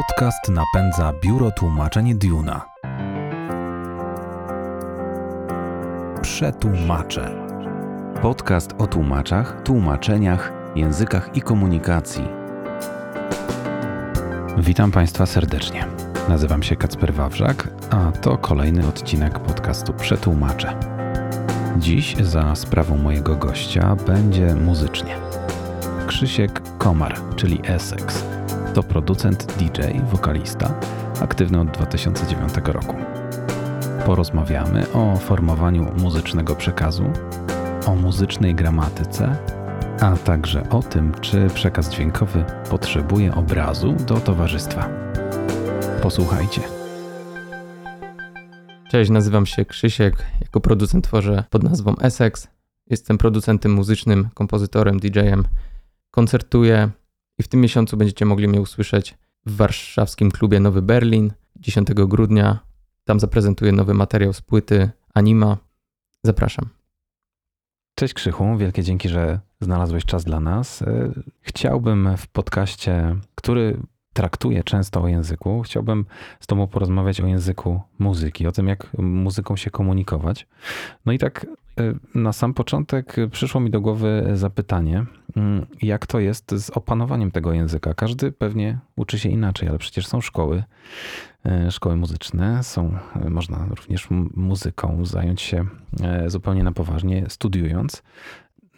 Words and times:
Podcast 0.00 0.48
napędza 0.48 1.12
biuro 1.22 1.50
tłumaczeń 1.50 2.14
Duna. 2.14 2.66
Przetłumacze. 6.22 7.30
Podcast 8.22 8.74
o 8.78 8.86
tłumaczach, 8.86 9.62
tłumaczeniach, 9.62 10.52
językach 10.74 11.36
i 11.36 11.42
komunikacji. 11.42 12.28
Witam 14.58 14.90
Państwa 14.90 15.26
serdecznie. 15.26 15.86
Nazywam 16.28 16.62
się 16.62 16.76
Kacper 16.76 17.14
Wawrzak, 17.14 17.68
a 17.90 18.12
to 18.12 18.38
kolejny 18.38 18.86
odcinek 18.86 19.38
podcastu 19.38 19.92
Przetłumacze. 19.92 20.80
Dziś 21.78 22.16
za 22.16 22.54
sprawą 22.54 22.96
mojego 22.96 23.36
gościa 23.36 23.96
będzie 24.06 24.54
muzycznie. 24.54 25.16
Krzysiek 26.06 26.62
Komar, 26.78 27.14
czyli 27.36 27.60
Essex. 27.64 28.39
To 28.74 28.82
producent, 28.82 29.46
DJ, 29.58 29.80
wokalista, 30.12 30.80
aktywny 31.20 31.60
od 31.60 31.70
2009 31.70 32.52
roku. 32.64 32.96
Porozmawiamy 34.06 34.92
o 34.92 35.16
formowaniu 35.16 35.92
muzycznego 35.98 36.56
przekazu, 36.56 37.04
o 37.86 37.94
muzycznej 37.94 38.54
gramatyce, 38.54 39.36
a 40.00 40.16
także 40.16 40.68
o 40.68 40.82
tym, 40.82 41.12
czy 41.20 41.46
przekaz 41.54 41.90
dźwiękowy 41.90 42.44
potrzebuje 42.70 43.34
obrazu 43.34 43.92
do 43.92 44.14
towarzystwa. 44.14 44.88
Posłuchajcie. 46.02 46.60
Cześć, 48.90 49.10
nazywam 49.10 49.46
się 49.46 49.64
Krzysiek. 49.64 50.14
Jako 50.40 50.60
producent 50.60 51.04
tworzę 51.04 51.44
pod 51.50 51.62
nazwą 51.62 51.96
Essex. 51.96 52.48
Jestem 52.86 53.18
producentem 53.18 53.72
muzycznym, 53.72 54.28
kompozytorem, 54.34 55.00
DJ-em. 55.00 55.44
Koncertuję 56.10 56.90
i 57.40 57.42
w 57.42 57.48
tym 57.48 57.60
miesiącu 57.60 57.96
będziecie 57.96 58.24
mogli 58.24 58.48
mnie 58.48 58.60
usłyszeć 58.60 59.18
w 59.46 59.56
warszawskim 59.56 60.30
klubie 60.30 60.60
Nowy 60.60 60.82
Berlin 60.82 61.32
10 61.56 61.88
grudnia. 61.94 62.58
Tam 63.04 63.20
zaprezentuję 63.20 63.72
nowy 63.72 63.94
materiał 63.94 64.32
z 64.32 64.40
płyty 64.40 64.90
Anima. 65.14 65.56
Zapraszam. 66.24 66.68
Cześć 67.94 68.14
Krzychu, 68.14 68.56
wielkie 68.56 68.82
dzięki, 68.82 69.08
że 69.08 69.40
znalazłeś 69.60 70.04
czas 70.04 70.24
dla 70.24 70.40
nas. 70.40 70.82
E, 70.82 71.12
chciałbym 71.40 72.16
w 72.16 72.26
podcaście, 72.26 73.16
który 73.34 73.80
traktuje 74.20 74.64
często 74.64 75.02
o 75.02 75.08
języku, 75.08 75.62
chciałbym 75.62 76.04
z 76.40 76.46
Tobą 76.46 76.66
porozmawiać 76.66 77.20
o 77.20 77.26
języku 77.26 77.80
muzyki, 77.98 78.46
o 78.46 78.52
tym, 78.52 78.68
jak 78.68 78.86
muzyką 78.98 79.56
się 79.56 79.70
komunikować. 79.70 80.46
No 81.06 81.12
i 81.12 81.18
tak 81.18 81.46
e, 81.80 81.94
na 82.18 82.32
sam 82.32 82.54
początek 82.54 83.16
przyszło 83.30 83.60
mi 83.60 83.70
do 83.70 83.80
głowy 83.80 84.30
zapytanie, 84.34 85.04
mm, 85.36 85.66
jak 85.82 86.06
to 86.06 86.20
jest 86.20 86.54
z 86.64 86.70
opanowaniem 86.70 87.30
tego 87.30 87.52
języka. 87.52 87.94
Każdy 87.94 88.32
pewnie 88.32 88.78
uczy 88.96 89.18
się 89.18 89.28
inaczej, 89.28 89.68
ale 89.68 89.78
przecież 89.78 90.06
są 90.06 90.20
szkoły, 90.20 90.62
e, 91.46 91.70
szkoły 91.70 91.96
muzyczne, 91.96 92.62
są, 92.62 92.98
e, 93.24 93.30
można 93.30 93.66
również 93.70 94.08
muzyką 94.34 95.04
zająć 95.04 95.42
się 95.42 95.64
zupełnie 96.26 96.64
na 96.64 96.72
poważnie, 96.72 97.24
studiując. 97.28 98.02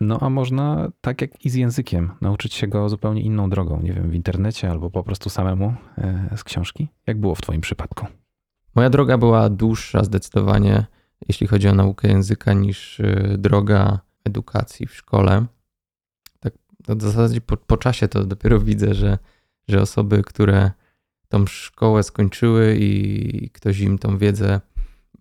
No 0.03 0.19
a 0.20 0.31
można, 0.31 0.89
tak 1.00 1.20
jak 1.20 1.47
i 1.47 1.50
z 1.50 1.55
językiem, 1.55 2.11
nauczyć 2.20 2.55
się 2.55 2.67
go 2.67 2.89
zupełnie 2.89 3.22
inną 3.22 3.50
drogą, 3.50 3.83
nie 3.83 3.92
wiem, 3.92 4.11
w 4.11 4.14
internecie 4.14 4.70
albo 4.70 4.91
po 4.91 5.05
prostu 5.05 5.31
samemu 5.31 5.75
e, 5.98 6.36
z 6.36 6.45
książki. 6.45 6.89
Jak 7.06 7.20
było 7.20 7.34
w 7.34 7.41
Twoim 7.41 7.61
przypadku? 7.61 8.06
Moja 8.75 8.91
droga 8.91 9.19
była 9.19 9.48
dłuższa 9.48 10.05
zdecydowanie, 10.05 10.86
jeśli 11.28 11.47
chodzi 11.47 11.69
o 11.69 11.75
naukę 11.75 12.08
języka, 12.08 12.53
niż 12.53 13.00
e, 13.00 13.36
droga 13.39 14.00
edukacji 14.25 14.86
w 14.86 14.95
szkole. 14.95 15.47
Tak 16.41 16.53
w 16.89 17.03
zasadzie 17.03 17.41
po, 17.41 17.56
po 17.56 17.77
czasie 17.77 18.08
to 18.08 18.25
dopiero 18.25 18.61
widzę, 18.70 18.95
że, 18.95 19.19
że 19.69 19.80
osoby, 19.80 20.23
które 20.23 20.70
tą 21.28 21.47
szkołę 21.47 22.03
skończyły 22.03 22.77
i 22.80 23.50
ktoś 23.50 23.80
im 23.80 23.98
tą 23.98 24.19
wiedzę 24.19 24.61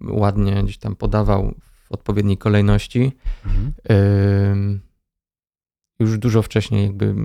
ładnie 0.01 0.63
gdzieś 0.63 0.77
tam 0.77 0.95
podawał 0.95 1.53
w 1.91 1.93
odpowiedniej 1.93 2.37
kolejności. 2.37 3.11
Mhm. 3.45 4.81
Już 5.99 6.17
dużo 6.17 6.41
wcześniej 6.41 6.85
jakby 6.85 7.15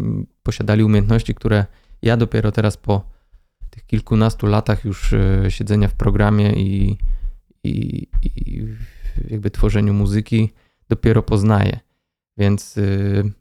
posiadali 0.42 0.84
umiejętności, 0.84 1.34
które 1.34 1.66
ja 2.02 2.16
dopiero 2.16 2.52
teraz 2.52 2.76
po 2.76 3.10
tych 3.70 3.86
kilkunastu 3.86 4.46
latach 4.46 4.84
już 4.84 5.12
e, 5.12 5.44
siedzenia 5.48 5.88
w 5.88 5.94
programie 5.94 6.52
i, 6.52 6.98
i, 7.64 8.06
i 8.24 8.66
jakby 9.28 9.50
tworzeniu 9.50 9.94
muzyki 9.94 10.52
dopiero 10.88 11.22
poznaję. 11.22 11.78
Więc, 12.38 12.76
y, 12.76 13.32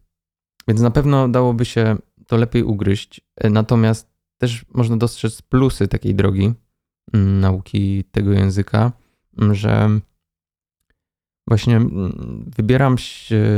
więc 0.68 0.82
na 0.82 0.92
pewno 0.92 1.28
dałoby 1.28 1.66
się 1.66 1.96
to 2.28 2.38
lepiej 2.38 2.64
ugryźć. 2.64 3.22
E, 3.36 3.50
natomiast 3.50 4.10
też 4.38 4.66
można 4.74 4.98
dostrzec 4.98 5.42
plusy 5.42 5.88
takiej 5.88 6.16
drogi 6.16 6.54
mm, 7.14 7.40
nauki 7.40 8.04
tego 8.04 8.32
języka, 8.32 8.92
że 9.52 10.00
właśnie 11.48 11.76
mm, 11.76 12.52
wybieram 12.58 12.96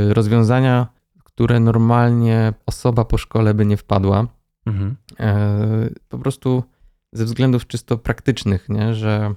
rozwiązania, 0.08 0.86
które 1.24 1.60
normalnie 1.60 2.52
osoba 2.66 3.04
po 3.04 3.18
szkole 3.18 3.54
by 3.54 3.66
nie 3.66 3.76
wpadła. 3.76 4.26
Mhm. 4.66 4.96
E, 5.20 5.90
po 6.08 6.18
prostu 6.18 6.64
ze 7.12 7.24
względów 7.24 7.66
czysto 7.66 7.98
praktycznych, 7.98 8.68
nie? 8.68 8.94
że 8.94 9.34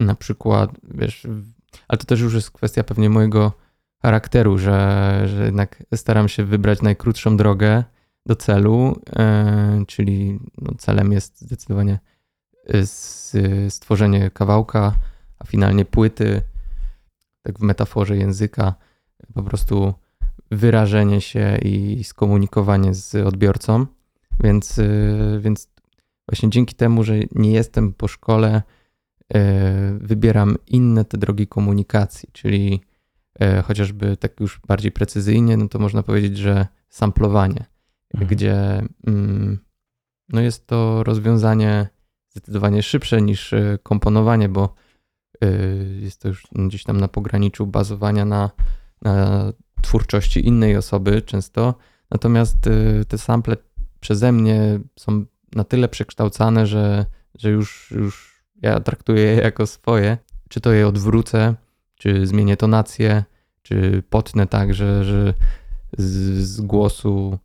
na 0.00 0.14
przykład, 0.14 0.70
wiesz, 0.94 1.26
ale 1.88 1.98
to 1.98 2.04
też 2.04 2.20
już 2.20 2.34
jest 2.34 2.50
kwestia 2.50 2.84
pewnie 2.84 3.10
mojego 3.10 3.52
charakteru, 4.02 4.58
że, 4.58 5.22
że 5.26 5.44
jednak 5.44 5.82
staram 5.94 6.28
się 6.28 6.44
wybrać 6.44 6.82
najkrótszą 6.82 7.36
drogę 7.36 7.84
do 8.26 8.36
celu, 8.36 9.02
e, 9.16 9.84
czyli 9.86 10.38
no 10.58 10.74
celem 10.78 11.12
jest 11.12 11.40
zdecydowanie 11.40 11.98
stworzenie 13.68 14.30
kawałka, 14.30 14.94
a 15.38 15.44
finalnie 15.44 15.84
płyty, 15.84 16.42
tak 17.42 17.58
w 17.58 17.62
metaforze 17.62 18.16
języka, 18.16 18.74
po 19.34 19.42
prostu 19.42 19.94
wyrażenie 20.50 21.20
się 21.20 21.58
i 21.62 22.04
skomunikowanie 22.04 22.94
z 22.94 23.14
odbiorcą. 23.14 23.86
Więc, 24.40 24.78
y, 24.78 25.38
więc 25.40 25.68
właśnie 26.28 26.50
dzięki 26.50 26.74
temu, 26.74 27.04
że 27.04 27.14
nie 27.34 27.52
jestem 27.52 27.92
po 27.92 28.08
szkole, 28.08 28.62
y, 29.36 29.38
wybieram 30.00 30.56
inne 30.66 31.04
te 31.04 31.18
drogi 31.18 31.46
komunikacji, 31.46 32.28
czyli 32.32 32.80
y, 33.42 33.62
chociażby 33.62 34.16
tak 34.16 34.40
już 34.40 34.60
bardziej 34.66 34.92
precyzyjnie, 34.92 35.56
no 35.56 35.68
to 35.68 35.78
można 35.78 36.02
powiedzieć, 36.02 36.38
że 36.38 36.66
samplowanie, 36.88 37.64
mhm. 38.14 38.30
gdzie 38.30 38.82
mm, 39.06 39.58
no 40.28 40.40
jest 40.40 40.66
to 40.66 41.04
rozwiązanie 41.04 41.88
zdecydowanie 42.28 42.82
szybsze 42.82 43.22
niż 43.22 43.54
komponowanie, 43.82 44.48
bo 44.48 44.74
jest 46.00 46.20
to 46.22 46.28
już 46.28 46.46
gdzieś 46.52 46.84
tam 46.84 47.00
na 47.00 47.08
pograniczu 47.08 47.66
bazowania 47.66 48.24
na, 48.24 48.50
na 49.02 49.44
twórczości 49.82 50.46
innej 50.46 50.76
osoby 50.76 51.22
często. 51.22 51.74
Natomiast 52.10 52.66
y, 52.66 53.04
te 53.08 53.18
sample 53.18 53.56
przeze 54.00 54.32
mnie 54.32 54.80
są 54.98 55.24
na 55.54 55.64
tyle 55.64 55.88
przekształcane, 55.88 56.66
że, 56.66 57.06
że 57.38 57.50
już, 57.50 57.90
już 57.90 58.42
ja 58.62 58.80
traktuję 58.80 59.22
je 59.22 59.34
jako 59.34 59.66
swoje. 59.66 60.18
Czy 60.48 60.60
to 60.60 60.72
je 60.72 60.88
odwrócę, 60.88 61.54
czy 61.94 62.26
zmienię 62.26 62.56
tonację, 62.56 63.24
czy 63.62 64.02
potnę 64.10 64.46
tak, 64.46 64.74
że, 64.74 65.04
że 65.04 65.34
z, 65.98 66.06
z 66.46 66.60
głosu 66.60 67.38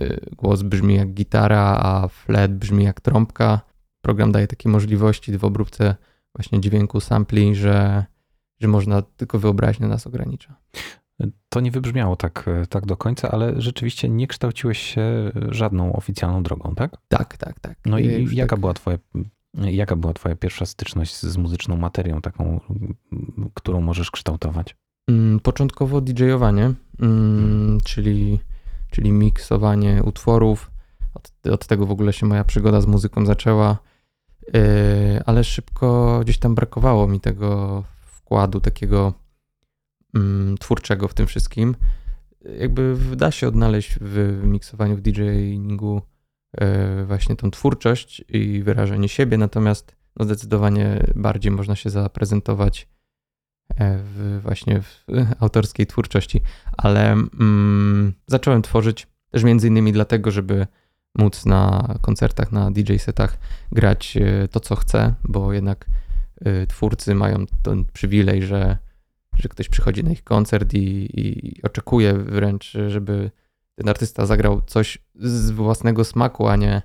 y, 0.00 0.20
głos 0.36 0.62
brzmi 0.62 0.94
jak 0.94 1.14
gitara, 1.14 1.78
a 1.82 2.08
flet 2.08 2.54
brzmi 2.54 2.84
jak 2.84 3.00
trąbka. 3.00 3.60
Program 4.00 4.32
daje 4.32 4.46
takie 4.46 4.68
możliwości 4.68 5.38
w 5.38 5.44
obróbce 5.44 5.96
właśnie 6.36 6.60
dźwięku, 6.60 7.00
sampli, 7.00 7.54
że, 7.54 8.04
że 8.60 8.68
można 8.68 9.02
tylko 9.02 9.38
wyobraźnia 9.38 9.88
nas 9.88 10.06
ogranicza. 10.06 10.56
To 11.48 11.60
nie 11.60 11.70
wybrzmiało 11.70 12.16
tak, 12.16 12.50
tak 12.68 12.86
do 12.86 12.96
końca, 12.96 13.30
ale 13.30 13.60
rzeczywiście 13.60 14.08
nie 14.08 14.26
kształciłeś 14.26 14.78
się 14.78 15.32
żadną 15.48 15.92
oficjalną 15.92 16.42
drogą, 16.42 16.74
tak? 16.74 16.96
Tak, 17.08 17.36
tak, 17.36 17.60
tak. 17.60 17.78
No 17.86 17.98
i 17.98 18.36
jaka, 18.36 18.50
tak... 18.50 18.60
była 18.60 18.74
twoja, 18.74 18.98
jaka 19.54 19.96
była 19.96 20.12
twoja 20.12 20.36
pierwsza 20.36 20.66
styczność 20.66 21.20
z 21.20 21.36
muzyczną 21.36 21.76
materią, 21.76 22.20
taką, 22.20 22.60
którą 23.54 23.80
możesz 23.80 24.10
kształtować? 24.10 24.76
Mm, 25.08 25.40
początkowo 25.40 26.00
DJ-owanie, 26.00 26.74
hmm. 27.00 27.78
czyli, 27.84 28.40
czyli 28.90 29.12
miksowanie 29.12 30.02
utworów. 30.02 30.70
Od, 31.14 31.52
od 31.52 31.66
tego 31.66 31.86
w 31.86 31.90
ogóle 31.90 32.12
się 32.12 32.26
moja 32.26 32.44
przygoda 32.44 32.80
z 32.80 32.86
muzyką 32.86 33.26
zaczęła. 33.26 33.78
Yy, 34.54 35.22
ale 35.26 35.44
szybko 35.44 36.20
gdzieś 36.22 36.38
tam 36.38 36.54
brakowało 36.54 37.08
mi 37.08 37.20
tego 37.20 37.84
wkładu 38.00 38.60
takiego 38.60 39.12
mm, 40.14 40.58
twórczego 40.58 41.08
w 41.08 41.14
tym 41.14 41.26
wszystkim. 41.26 41.76
Jakby 42.58 42.96
da 43.16 43.30
się 43.30 43.48
odnaleźć 43.48 43.98
w 44.00 44.40
miksowaniu, 44.44 44.96
w 44.96 45.00
DJingu 45.00 46.02
yy, 46.60 47.06
właśnie 47.06 47.36
tą 47.36 47.50
twórczość 47.50 48.24
i 48.28 48.62
wyrażenie 48.62 49.08
siebie, 49.08 49.38
natomiast 49.38 49.96
no 50.16 50.24
zdecydowanie 50.24 51.06
bardziej 51.14 51.52
można 51.52 51.76
się 51.76 51.90
zaprezentować 51.90 52.88
e, 53.76 53.98
w, 53.98 54.40
właśnie 54.42 54.82
w 54.82 55.04
autorskiej 55.40 55.86
twórczości, 55.86 56.40
ale 56.76 57.12
mm, 57.12 58.12
zacząłem 58.26 58.62
tworzyć 58.62 59.06
też 59.30 59.44
między 59.44 59.68
innymi 59.68 59.92
dlatego, 59.92 60.30
żeby 60.30 60.66
móc 61.18 61.46
na 61.46 61.94
koncertach, 62.00 62.52
na 62.52 62.70
DJ 62.70 62.96
setach 62.96 63.38
grać 63.72 64.16
e, 64.16 64.48
to, 64.48 64.60
co 64.60 64.76
chce, 64.76 65.14
bo 65.24 65.52
jednak 65.52 65.86
e, 66.40 66.66
twórcy 66.66 67.14
mają 67.14 67.44
ten 67.62 67.84
przywilej, 67.84 68.42
że, 68.42 68.78
że 69.38 69.48
ktoś 69.48 69.68
przychodzi 69.68 70.04
na 70.04 70.10
ich 70.10 70.24
koncert 70.24 70.74
i, 70.74 71.20
i 71.20 71.62
oczekuje 71.62 72.14
wręcz, 72.14 72.72
żeby 72.88 73.30
ten 73.74 73.88
artysta 73.88 74.26
zagrał 74.26 74.62
coś 74.66 74.98
z 75.14 75.50
własnego 75.50 76.04
smaku, 76.04 76.48
a 76.48 76.56
nie, 76.56 76.82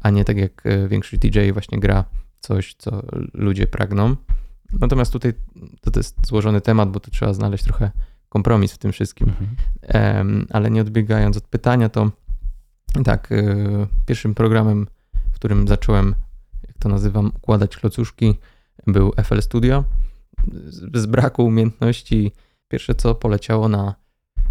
a 0.00 0.10
nie 0.10 0.24
tak 0.24 0.36
jak 0.36 0.66
e, 0.66 0.88
większość 0.88 1.22
DJ 1.22 1.50
właśnie 1.52 1.80
gra 1.80 2.04
coś, 2.40 2.74
co 2.74 3.02
ludzie 3.34 3.66
pragną. 3.66 4.16
Natomiast 4.80 5.12
tutaj 5.12 5.32
to, 5.80 5.90
to 5.90 6.00
jest 6.00 6.26
złożony 6.26 6.60
temat, 6.60 6.90
bo 6.90 7.00
tu 7.00 7.10
trzeba 7.10 7.32
znaleźć 7.32 7.64
trochę 7.64 7.90
kompromis 8.28 8.72
w 8.72 8.78
tym 8.78 8.92
wszystkim. 8.92 9.28
Mhm. 9.28 10.46
Ale 10.50 10.70
nie 10.70 10.80
odbiegając 10.80 11.36
od 11.36 11.48
pytania, 11.48 11.88
to 11.88 12.10
tak, 13.04 13.32
y, 13.32 13.86
pierwszym 14.06 14.34
programem, 14.34 14.86
w 15.32 15.34
którym 15.34 15.68
zacząłem, 15.68 16.14
jak 16.68 16.78
to 16.78 16.88
nazywam, 16.88 17.32
układać 17.36 17.76
klocuszki, 17.76 18.34
był 18.86 19.12
FL 19.24 19.42
Studio. 19.42 19.84
Z 20.94 21.06
braku 21.06 21.44
umiejętności, 21.44 22.32
pierwsze 22.68 22.94
co 22.94 23.14
poleciało 23.14 23.68
na 23.68 23.94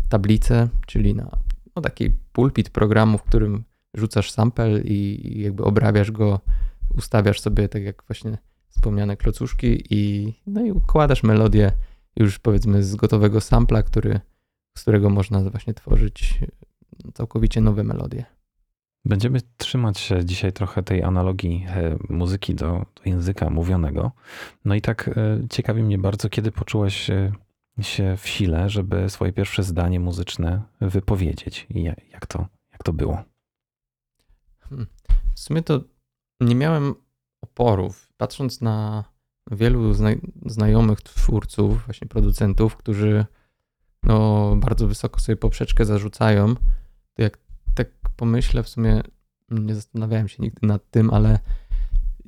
tablicę, 0.09 0.69
czyli 0.87 1.15
na 1.15 1.37
no, 1.75 1.81
taki 1.81 2.09
pulpit 2.31 2.69
programu, 2.69 3.17
w 3.17 3.23
którym 3.23 3.63
rzucasz 3.93 4.31
sample 4.31 4.81
i, 4.81 5.27
i 5.37 5.41
jakby 5.41 5.63
obrabiasz 5.63 6.11
go, 6.11 6.39
ustawiasz 6.97 7.39
sobie 7.39 7.69
tak 7.69 7.83
jak 7.83 8.03
właśnie 8.07 8.37
wspomniane 8.69 9.17
klocuszki 9.17 9.83
i, 9.89 10.33
no 10.47 10.65
i 10.65 10.71
układasz 10.71 11.23
melodię 11.23 11.71
już 12.15 12.39
powiedzmy 12.39 12.83
z 12.83 12.95
gotowego 12.95 13.41
sampla, 13.41 13.83
który, 13.83 14.19
z 14.77 14.81
którego 14.81 15.09
można 15.09 15.41
właśnie 15.41 15.73
tworzyć 15.73 16.39
całkowicie 17.13 17.61
nowe 17.61 17.83
melodie. 17.83 18.25
Będziemy 19.05 19.39
trzymać 19.57 19.99
się 19.99 20.25
dzisiaj 20.25 20.53
trochę 20.53 20.83
tej 20.83 21.03
analogii 21.03 21.65
e, 21.67 21.97
muzyki 22.09 22.55
do, 22.55 22.85
języka 23.05 23.49
mówionego. 23.49 24.11
No 24.65 24.75
i 24.75 24.81
tak 24.81 25.07
e, 25.07 25.13
ciekawi 25.49 25.83
mnie 25.83 25.97
bardzo, 25.97 26.29
kiedy 26.29 26.51
poczułeś 26.51 27.09
e, 27.09 27.31
się 27.81 28.17
w 28.17 28.27
sile, 28.27 28.69
żeby 28.69 29.09
swoje 29.09 29.33
pierwsze 29.33 29.63
zdanie 29.63 29.99
muzyczne 29.99 30.61
wypowiedzieć 30.81 31.67
i 31.69 31.83
ja- 31.83 31.95
jak 32.11 32.25
to, 32.25 32.47
jak 32.71 32.83
to 32.83 32.93
było. 32.93 33.23
W 35.35 35.39
sumie 35.39 35.61
to 35.61 35.81
nie 36.41 36.55
miałem 36.55 36.95
oporów. 37.41 38.13
Patrząc 38.17 38.61
na 38.61 39.03
wielu 39.51 39.93
zna 39.93 40.09
znajomych 40.45 41.01
twórców, 41.01 41.85
właśnie 41.85 42.07
producentów, 42.07 42.75
którzy 42.77 43.25
no, 44.03 44.55
bardzo 44.55 44.87
wysoko 44.87 45.19
sobie 45.19 45.35
poprzeczkę 45.35 45.85
zarzucają, 45.85 46.55
pomyślę, 48.17 48.63
w 48.63 48.69
sumie 48.69 49.01
nie 49.49 49.75
zastanawiałem 49.75 50.27
się 50.27 50.37
nigdy 50.39 50.67
nad 50.67 50.89
tym, 50.91 51.13
ale 51.13 51.39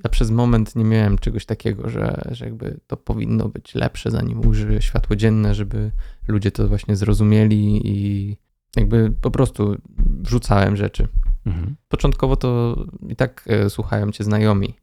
ja 0.04 0.10
przez 0.10 0.32
moment 0.32 0.76
nie 0.76 0.84
miałem 0.84 1.18
czegoś 1.18 1.46
takiego, 1.46 1.90
że, 1.90 2.22
że 2.32 2.46
jakby 2.46 2.80
to 2.88 2.98
powinno 2.98 3.50
być 3.50 3.76
lepsze, 3.76 4.12
zanim 4.12 4.48
ujrzy 4.48 4.78
światło 4.82 5.16
dzienne, 5.16 5.56
żeby 5.56 5.92
ludzie 6.28 6.52
to 6.52 6.68
właśnie 6.68 6.96
zrozumieli 6.96 7.82
i 7.88 8.38
jakby 8.76 9.12
po 9.22 9.32
prostu 9.32 9.76
wrzucałem 9.98 10.76
rzeczy. 10.76 11.08
Mhm. 11.46 11.76
Początkowo 11.88 12.36
to 12.36 12.76
i 13.10 13.16
tak 13.16 13.46
e, 13.48 13.70
słuchają 13.70 14.12
cię 14.12 14.24
znajomi. 14.24 14.74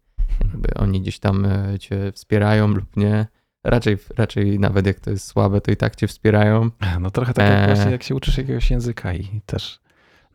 Jakby 0.41 0.75
oni 0.75 1.01
gdzieś 1.01 1.19
tam 1.19 1.45
e, 1.45 1.79
cię 1.79 2.13
wspierają 2.13 2.69
lub 2.69 2.97
nie. 2.97 3.27
Raczej, 3.65 3.97
raczej 4.17 4.59
nawet 4.59 4.87
jak 4.87 5.01
to 5.01 5.11
jest 5.11 5.27
słabe, 5.27 5.61
to 5.61 5.71
i 5.71 5.77
tak 5.77 5.97
cię 5.97 6.07
wspierają. 6.07 6.71
No 7.01 7.11
trochę 7.11 7.35
tak 7.35 7.51
jak 7.51 7.59
Eee. 7.59 7.75
właśnie 7.75 7.93
jak 7.93 8.03
się 8.03 8.15
uczysz 8.15 8.39
jakiegoś 8.39 8.71
języka 8.71 9.15
i 9.15 9.41
też 9.47 9.81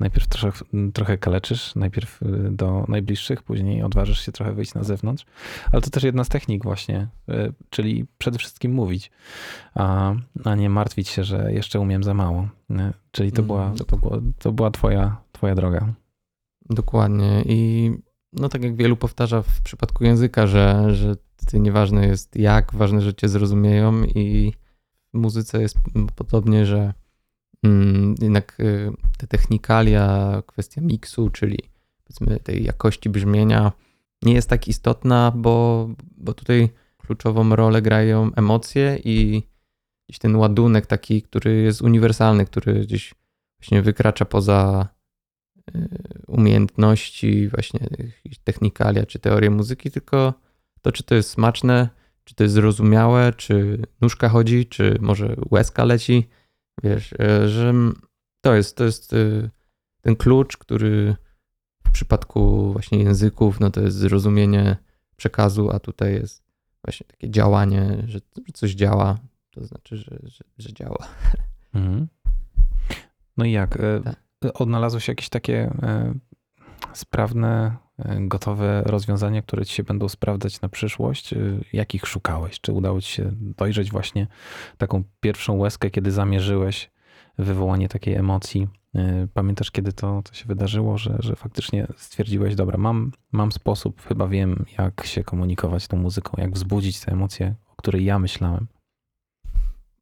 najpierw 0.01 0.27
trochę, 0.27 0.65
trochę 0.93 1.17
kaleczysz, 1.17 1.75
najpierw 1.75 2.21
y, 2.21 2.51
do 2.51 2.85
najbliższych, 2.87 3.43
później 3.43 3.83
odważysz 3.83 4.25
się 4.25 4.31
trochę 4.31 4.53
wyjść 4.53 4.73
na 4.73 4.83
zewnątrz. 4.83 5.25
Ale 5.71 5.81
to 5.81 5.89
też 5.89 6.03
jedna 6.03 6.23
z 6.23 6.29
technik 6.29 6.63
właśnie, 6.63 7.07
y, 7.29 7.53
czyli 7.69 8.05
przede 8.17 8.39
wszystkim 8.39 8.73
mówić, 8.73 9.11
a, 9.75 10.13
a 10.45 10.55
nie 10.55 10.69
martwić 10.69 11.09
się, 11.09 11.23
że 11.23 11.53
jeszcze 11.53 11.79
umiem 11.79 12.03
za 12.03 12.13
mało. 12.13 12.47
nie? 12.69 12.93
Czyli 13.11 13.31
to 13.31 13.43
była, 13.43 13.73
to 13.87 13.97
była, 13.97 14.17
to 14.39 14.51
była 14.51 14.71
twoja, 14.71 15.17
twoja 15.31 15.55
droga. 15.55 15.93
Dokładnie. 16.69 17.43
I 17.45 17.91
no 18.33 18.49
tak 18.49 18.63
jak 18.63 18.75
wielu 18.75 18.97
powtarza 18.97 19.41
w 19.41 19.61
przypadku 19.61 20.03
języka, 20.03 20.47
że, 20.47 20.95
że 20.95 21.15
nieważne 21.53 22.07
jest 22.07 22.35
jak, 22.35 22.73
ważne, 22.73 23.01
że 23.01 23.13
cię 23.13 23.29
zrozumieją 23.29 24.03
i 24.03 24.53
w 25.13 25.17
muzyce 25.17 25.61
jest 25.61 25.77
podobnie, 26.15 26.65
że 26.65 26.93
jednak 28.21 28.59
y, 28.59 28.91
te 29.17 29.27
technikalia, 29.27 30.41
kwestia 30.45 30.81
miksu, 30.81 31.29
czyli 31.29 31.59
powiedzmy 32.03 32.39
tej 32.39 32.63
jakości 32.63 33.09
brzmienia 33.09 33.71
nie 34.21 34.33
jest 34.33 34.49
tak 34.49 34.67
istotna, 34.67 35.31
bo, 35.35 35.89
bo 36.17 36.33
tutaj 36.33 36.69
kluczową 36.97 37.55
rolę 37.55 37.81
grają 37.81 38.31
emocje 38.35 38.99
i 39.03 39.43
gdzieś 40.09 40.19
ten 40.19 40.35
ładunek 40.35 40.85
taki, 40.85 41.21
który 41.21 41.61
jest 41.61 41.81
uniwersalny, 41.81 42.45
który 42.45 42.73
gdzieś 42.73 43.13
właśnie 43.59 43.81
wykracza 43.81 44.25
poza 44.25 44.87
y, 45.75 45.89
umiejętności, 46.27 47.49
właśnie 47.49 47.79
technikalia 48.43 49.05
czy 49.05 49.19
teorie 49.19 49.49
muzyki, 49.49 49.91
tylko 49.91 50.33
to, 50.81 50.91
czy 50.91 51.03
to 51.03 51.15
jest 51.15 51.29
smaczne, 51.29 51.89
czy 52.23 52.35
to 52.35 52.43
jest 52.43 52.55
zrozumiałe, 52.55 53.33
czy 53.33 53.81
nóżka 54.01 54.29
chodzi, 54.29 54.65
czy 54.65 54.97
może 55.01 55.35
łezka 55.51 55.85
leci. 55.85 56.29
Wiesz, 56.83 57.13
e, 57.19 57.49
że 57.49 57.73
to 58.41 58.55
jest, 58.55 58.77
to 58.77 58.83
jest 58.83 59.13
y, 59.13 59.49
ten 60.01 60.15
klucz, 60.15 60.57
który 60.57 61.15
w 61.87 61.91
przypadku 61.91 62.71
właśnie 62.71 62.99
języków, 62.99 63.59
no 63.59 63.71
to 63.71 63.81
jest 63.81 63.97
zrozumienie 63.97 64.77
przekazu, 65.15 65.69
a 65.71 65.79
tutaj 65.79 66.13
jest 66.13 66.43
właśnie 66.85 67.07
takie 67.07 67.29
działanie, 67.29 68.03
że, 68.07 68.19
coś 68.53 68.71
działa, 68.71 69.19
to 69.51 69.65
znaczy, 69.65 69.97
że, 69.97 70.19
że, 70.23 70.43
że 70.57 70.73
działa. 70.73 71.07
Mhm. 71.73 72.07
No 73.37 73.45
i 73.45 73.51
jak? 73.51 73.75
y, 73.75 74.01
Tak. 74.03 74.61
Odnalazłeś 74.61 75.07
jakieś 75.07 75.29
takie 75.29 75.73
sprawne, 76.93 77.77
gotowe 78.19 78.83
rozwiązania, 78.85 79.41
które 79.41 79.65
ci 79.65 79.75
się 79.75 79.83
będą 79.83 80.09
sprawdzać 80.09 80.61
na 80.61 80.69
przyszłość? 80.69 81.33
Y, 81.33 81.65
Jakich 81.73 82.07
szukałeś? 82.07 82.61
Czy 82.61 82.73
udało 82.73 83.01
ci 83.01 83.11
się 83.11 83.31
dojrzeć 83.33 83.91
właśnie 83.91 84.27
taką 84.77 85.03
pierwszą 85.19 85.57
łezkę, 85.57 85.89
kiedy 85.91 86.11
zamierzyłeś 86.11 86.91
wywołanie 87.37 87.89
takiej 87.89 88.15
emocji? 88.15 88.67
Y, 88.95 89.27
Pamiętasz, 89.33 89.71
kiedy 89.71 89.93
to, 89.93 90.21
to 90.23 90.33
się 90.33 90.45
wydarzyło, 90.45 90.97
że, 90.97 91.17
że 91.19 91.35
faktycznie 91.35 91.87
stwierdziłeś, 91.97 92.55
dobra, 92.55 92.77
mam, 92.77 93.11
mam 93.31 93.51
sposób, 93.51 94.01
chyba 94.01 94.27
wiem, 94.27 94.65
jak 94.77 95.05
się 95.05 95.23
komunikować 95.23 95.87
tą 95.87 95.97
muzyką, 95.97 96.33
jak 96.37 96.51
wzbudzić 96.53 96.99
tę 96.99 97.11
emocję, 97.11 97.55
o 97.71 97.75
której 97.75 98.05
ja 98.05 98.19
myślałem. 98.19 98.67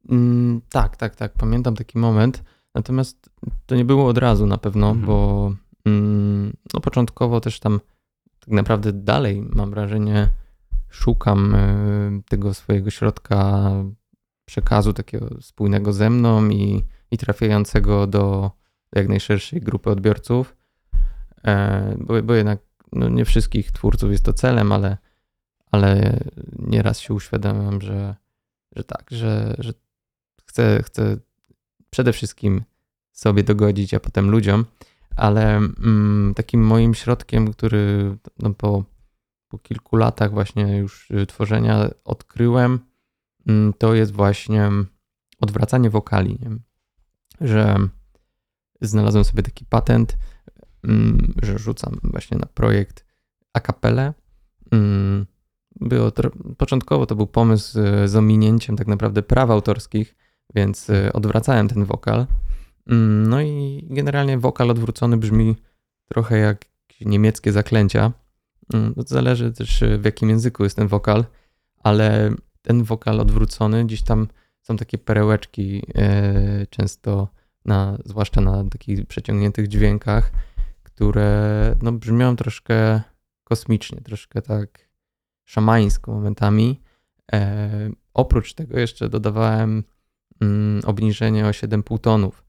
Mm, 0.08 0.60
tak, 0.70 0.96
tak, 0.96 1.16
tak. 1.16 1.32
Pamiętam 1.32 1.74
taki 1.76 1.98
moment. 1.98 2.42
Natomiast 2.74 3.30
to 3.66 3.74
nie 3.74 3.84
było 3.84 4.06
od 4.06 4.18
razu 4.18 4.46
na 4.46 4.58
pewno, 4.58 4.86
Mhm. 4.90 5.06
bo 5.06 5.46
mm, 5.46 5.58
no 6.74 6.80
początkowo 6.80 7.40
też 7.40 7.60
tam 7.60 7.80
tak 8.40 8.48
naprawdę 8.48 8.92
dalej 8.92 9.42
mam 9.42 9.70
wrażenie 9.70 10.28
szukam 10.88 11.54
y, 11.54 12.22
tego 12.28 12.54
swojego 12.54 12.90
środka 12.90 13.70
przekazu 14.44 14.92
takiego 14.92 15.28
spójnego 15.40 15.92
ze 15.92 16.10
mną 16.10 16.48
i, 16.48 16.84
i 17.10 17.18
trafiającego 17.18 18.06
do, 18.06 18.50
do 18.92 19.00
jak 19.00 19.08
najszerszej 19.08 19.60
grupy 19.60 19.90
odbiorców. 19.90 20.56
E, 21.44 21.96
bo, 21.98 22.22
bo 22.22 22.34
jednak 22.34 22.58
no 22.92 23.08
nie 23.08 23.24
wszystkich 23.24 23.72
twórców 23.72 24.10
jest 24.10 24.24
to 24.24 24.32
celem, 24.32 24.72
ale, 24.72 24.98
ale 25.70 26.20
nieraz 26.58 27.00
się 27.00 27.14
uświadamiam, 27.14 27.80
że, 27.80 28.14
że 28.76 28.84
tak, 28.84 29.04
że, 29.10 29.54
że 29.58 29.72
chcę, 30.46 30.82
chcę 30.82 31.16
przede 31.90 32.12
wszystkim 32.12 32.62
sobie 33.12 33.42
dogodzić, 33.42 33.94
a 33.94 34.00
potem 34.00 34.30
ludziom, 34.30 34.64
ale 35.20 35.56
mm, 35.56 36.32
takim 36.36 36.66
moim 36.66 36.94
środkiem, 36.94 37.52
który 37.52 38.16
no, 38.38 38.54
po, 38.54 38.84
po 39.48 39.58
kilku 39.58 39.96
latach 39.96 40.30
właśnie 40.30 40.76
już 40.76 41.10
y, 41.10 41.26
tworzenia 41.26 41.88
odkryłem, 42.04 42.78
mm, 43.46 43.72
to 43.78 43.94
jest 43.94 44.12
właśnie 44.12 44.70
odwracanie 45.40 45.90
wokali. 45.90 46.38
Nie? 46.42 46.50
Że 47.48 47.76
znalazłem 48.80 49.24
sobie 49.24 49.42
taki 49.42 49.64
patent, 49.64 50.16
mm, 50.84 51.34
że 51.42 51.58
rzucam 51.58 52.00
właśnie 52.02 52.38
na 52.38 52.46
projekt 52.46 53.04
a 53.52 53.60
cappella. 53.60 54.14
Mm, 54.72 55.26
Było 55.80 56.08
tro- 56.08 56.54
początkowo 56.56 57.06
to 57.06 57.14
był 57.14 57.26
pomysł 57.26 57.80
y, 57.80 58.08
z 58.08 58.16
ominięciem 58.16 58.76
tak 58.76 58.86
naprawdę 58.86 59.22
praw 59.22 59.50
autorskich, 59.50 60.16
więc 60.54 60.90
y, 60.90 61.12
odwracałem 61.12 61.68
ten 61.68 61.84
wokal. 61.84 62.26
Mm, 62.86 63.28
No 63.28 63.40
i 63.42 63.86
generalnie 63.90 64.38
wokal 64.38 64.70
odwrócony 64.70 65.16
brzmi 65.16 65.56
trochę 66.08 66.38
jak 66.38 66.64
niemieckie 67.00 67.52
zaklęcia. 67.52 68.12
Mm, 68.74 68.94
To 68.94 69.02
zależy 69.06 69.52
też 69.52 69.82
y, 69.82 69.98
w 69.98 70.04
jakim 70.04 70.28
języku 70.28 70.64
jest 70.64 70.76
ten 70.76 70.88
wokal, 70.88 71.24
ale 71.82 72.34
ten 72.62 72.82
wokal 72.82 73.20
odwrócony, 73.20 73.84
gdzieś 73.84 74.02
tam 74.02 74.28
są 74.62 74.76
takie 74.76 74.98
perełeczki, 74.98 75.82
e, 75.94 76.66
często 76.66 77.28
na, 77.64 77.98
zwłaszcza 78.04 78.40
na 78.40 78.64
takich 78.64 79.06
przeciągniętych 79.06 79.68
dźwiękach, 79.68 80.32
które 80.82 81.74
no, 81.82 81.92
brzmią 81.92 82.36
troszkę 82.36 83.00
kosmicznie, 83.44 84.00
troszkę 84.00 84.42
tak 84.42 84.88
szamańsko 85.44 86.12
momentami. 86.12 86.80
E, 87.32 87.90
oprócz 88.14 88.54
tego 88.54 88.78
jeszcze 88.78 89.08
dodawałem 89.08 89.84
mm, 90.40 90.80
obniżenie 90.84 91.46
o 91.46 91.50
7,5 91.50 91.98
tonów, 92.00 92.44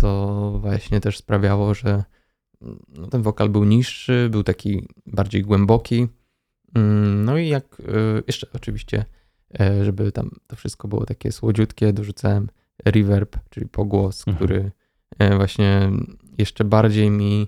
co 0.00 0.52
właśnie 0.60 1.00
też 1.00 1.18
sprawiało, 1.18 1.74
że 1.74 2.04
no, 2.88 3.06
ten 3.06 3.22
wokal 3.22 3.48
był 3.48 3.64
niższy, 3.64 4.28
był 4.30 4.42
taki 4.42 4.88
bardziej 5.06 5.42
głęboki. 5.42 6.08
Mm, 6.74 7.24
no 7.24 7.38
i 7.38 7.48
jak 7.48 7.64
e, 7.80 8.22
jeszcze 8.26 8.46
oczywiście, 8.52 9.04
e, 9.60 9.84
żeby 9.84 10.12
tam 10.12 10.30
to 10.46 10.56
wszystko 10.56 10.88
było 10.88 11.06
takie 11.06 11.32
słodziutkie, 11.32 11.92
dorzucałem 11.92 12.48
reverb, 12.84 13.36
czyli 13.50 13.66
pogłos, 13.68 14.28
Mhm. 14.28 14.36
który 14.36 14.70
e, 15.18 15.36
właśnie 15.36 15.90
jeszcze 16.38 16.64
bardziej 16.64 17.10
mi 17.10 17.46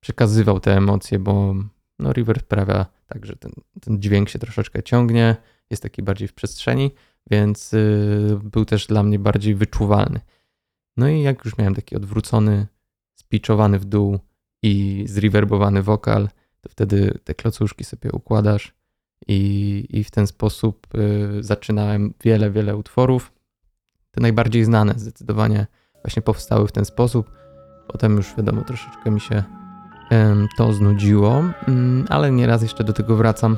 przekazywał 0.00 0.60
te 0.60 0.76
emocje, 0.76 1.18
bo 1.18 1.54
no, 1.98 2.12
reverb 2.12 2.42
sprawia 2.42 2.86
tak, 3.06 3.26
że 3.26 3.36
ten, 3.36 3.52
ten 3.80 4.02
dźwięk 4.02 4.28
się 4.28 4.38
troszeczkę 4.38 4.82
ciągnie, 4.82 5.36
jest 5.70 5.82
taki 5.82 6.02
bardziej 6.02 6.28
w 6.28 6.32
przestrzeni, 6.32 6.90
więc 7.30 7.74
y, 7.74 8.38
był 8.42 8.64
też 8.64 8.86
dla 8.86 9.02
mnie 9.02 9.18
bardziej 9.18 9.54
wyczuwalny. 9.54 10.20
No 11.00 11.08
i 11.08 11.22
jak 11.22 11.44
już 11.44 11.58
miałem 11.58 11.74
taki 11.74 11.96
odwrócony, 11.96 12.66
spiczowany 13.14 13.78
w 13.78 13.84
dół 13.84 14.18
i 14.62 15.04
zrewerbowany 15.08 15.82
wokal, 15.82 16.28
to 16.60 16.68
wtedy 16.68 17.18
te 17.24 17.34
klocuszki 17.34 17.84
sobie 17.84 18.12
układasz 18.12 18.74
i, 19.26 19.86
i 19.90 20.04
w 20.04 20.10
ten 20.10 20.26
sposób 20.26 20.86
y, 20.94 21.42
zaczynałem 21.42 22.14
wiele, 22.24 22.50
wiele 22.50 22.76
utworów. 22.76 23.32
Te 24.10 24.20
najbardziej 24.20 24.64
znane 24.64 24.94
zdecydowanie 24.96 25.66
właśnie 26.04 26.22
powstały 26.22 26.68
w 26.68 26.72
ten 26.72 26.84
sposób. 26.84 27.30
Potem 27.88 28.16
już 28.16 28.36
wiadomo, 28.36 28.62
troszeczkę 28.62 29.10
mi 29.10 29.20
się 29.20 29.42
em, 30.10 30.48
to 30.56 30.72
znudziło, 30.72 31.44
mm, 31.68 32.06
ale 32.08 32.32
nieraz 32.32 32.62
jeszcze 32.62 32.84
do 32.84 32.92
tego 32.92 33.16
wracam. 33.16 33.56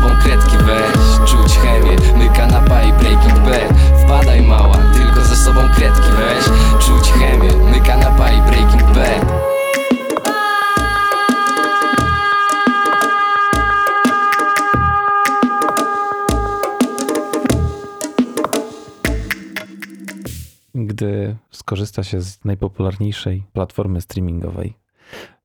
Sobą 0.00 0.16
kredki 0.22 0.56
weź. 0.56 1.30
Czuć 1.30 1.58
chemię, 1.58 1.96
my 2.18 2.28
kanapa 2.36 2.82
i 2.82 2.92
breaking 2.92 3.38
bad. 3.38 3.78
Wpadaj 4.04 4.42
mała, 4.42 4.76
tylko 4.76 5.20
ze 5.20 5.36
sobą 5.36 5.60
kredki 5.76 6.08
weź. 6.18 6.44
Czuć 6.86 7.12
chemię, 7.12 7.56
my 7.70 7.80
kanapa 7.80 8.32
i 8.32 8.42
breaking 8.42 8.82
bad. 8.82 9.50
Gdy 20.74 21.36
skorzysta 21.50 22.02
się 22.02 22.20
z 22.20 22.44
najpopularniejszej 22.44 23.42
platformy 23.52 24.00
streamingowej 24.00 24.74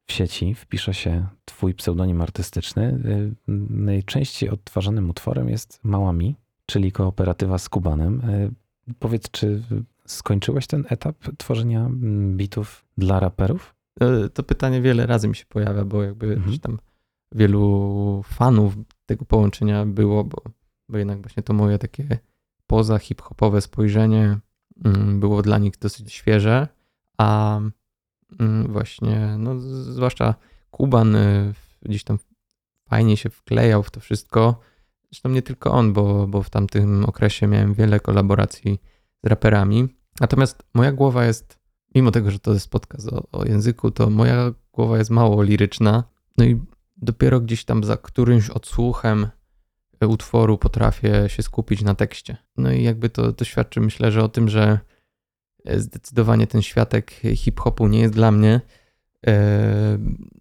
w 0.07 0.11
sieci, 0.11 0.55
wpisze 0.55 0.93
się 0.93 1.27
twój 1.45 1.73
pseudonim 1.73 2.21
artystyczny, 2.21 2.83
y, 3.05 3.35
najczęściej 3.69 4.49
odtwarzanym 4.49 5.09
utworem 5.09 5.49
jest 5.49 5.79
Mała 5.83 6.13
Mi, 6.13 6.35
czyli 6.65 6.91
kooperatywa 6.91 7.57
z 7.57 7.69
Kubanem. 7.69 8.21
Y, 8.29 8.53
Powiedz, 8.99 9.31
czy 9.31 9.63
skończyłeś 10.05 10.67
ten 10.67 10.85
etap 10.89 11.15
tworzenia 11.37 11.79
mm, 11.79 12.37
bitów 12.37 12.85
dla 12.97 13.19
raperów? 13.19 13.75
E, 14.01 14.29
To 14.29 14.43
pytanie 14.43 14.81
wiele 14.81 15.05
razy 15.05 15.27
mi 15.27 15.35
się 15.35 15.45
pojawia, 15.45 15.85
bo 15.85 16.03
jakby 16.03 16.33
Mhm. 16.33 16.59
tam 16.59 16.79
wielu 17.31 18.21
fanów 18.25 18.73
tego 19.05 19.25
połączenia 19.25 19.85
było, 19.85 20.23
bo, 20.23 20.41
bo 20.89 20.97
jednak 20.97 21.21
właśnie 21.21 21.43
to 21.43 21.53
moje 21.53 21.77
takie 21.79 22.17
poza 22.67 22.99
hip-hopowe 22.99 23.61
spojrzenie 23.61 24.37
mm, 24.85 25.19
było 25.19 25.41
dla 25.41 25.57
nich 25.57 25.77
dosyć 25.77 26.13
świeże, 26.13 26.67
a 27.17 27.59
właśnie, 28.69 29.35
no 29.39 29.59
zwłaszcza 29.59 30.35
Kuban 30.71 31.15
y, 31.15 31.53
gdzieś 31.81 32.03
tam 32.03 32.19
fajnie 32.89 33.17
się 33.17 33.29
wklejał 33.29 33.83
w 33.83 33.91
to 33.91 33.99
wszystko. 33.99 34.59
Zresztą 35.11 35.29
nie 35.29 35.41
tylko 35.41 35.71
on, 35.71 35.93
bo, 35.93 36.27
bo 36.27 36.43
w 36.43 36.49
tamtym 36.49 37.05
okresie 37.05 37.47
miałem 37.47 37.73
wiele 37.73 37.99
kolaboracji 37.99 38.81
z 39.23 39.27
raperami. 39.27 39.87
Natomiast 40.19 40.63
moja 40.73 40.91
głowa 40.91 41.25
jest 41.25 41.59
mimo 41.95 42.11
tego, 42.11 42.31
że 42.31 42.39
to 42.39 42.53
jest 42.53 42.69
podcast 42.69 43.13
o, 43.13 43.23
o 43.31 43.45
języku, 43.45 43.91
to 43.91 44.09
moja 44.09 44.53
głowa 44.73 44.97
jest 44.97 45.09
mało 45.09 45.43
liryczna. 45.43 46.03
No 46.37 46.45
i 46.45 46.61
dopiero 46.97 47.39
gdzieś 47.39 47.65
tam 47.65 47.83
za 47.83 47.97
którymś 47.97 48.49
odsłuchem 48.49 49.27
utworu 50.07 50.57
potrafię 50.57 51.29
się 51.29 51.43
skupić 51.43 51.81
na 51.81 51.95
tekście. 51.95 52.37
No 52.57 52.71
i 52.71 52.83
jakby 52.83 53.09
to, 53.09 53.33
to 53.33 53.45
świadczy, 53.45 53.81
myślę, 53.81 54.11
że 54.11 54.23
o 54.23 54.29
tym, 54.29 54.49
że 54.49 54.79
zdecydowanie 55.77 56.47
ten 56.47 56.61
światek 56.61 57.11
hip-hopu 57.35 57.87
nie 57.87 57.99
jest 57.99 58.13
dla 58.13 58.31
mnie. 58.31 58.61
E, 59.27 59.97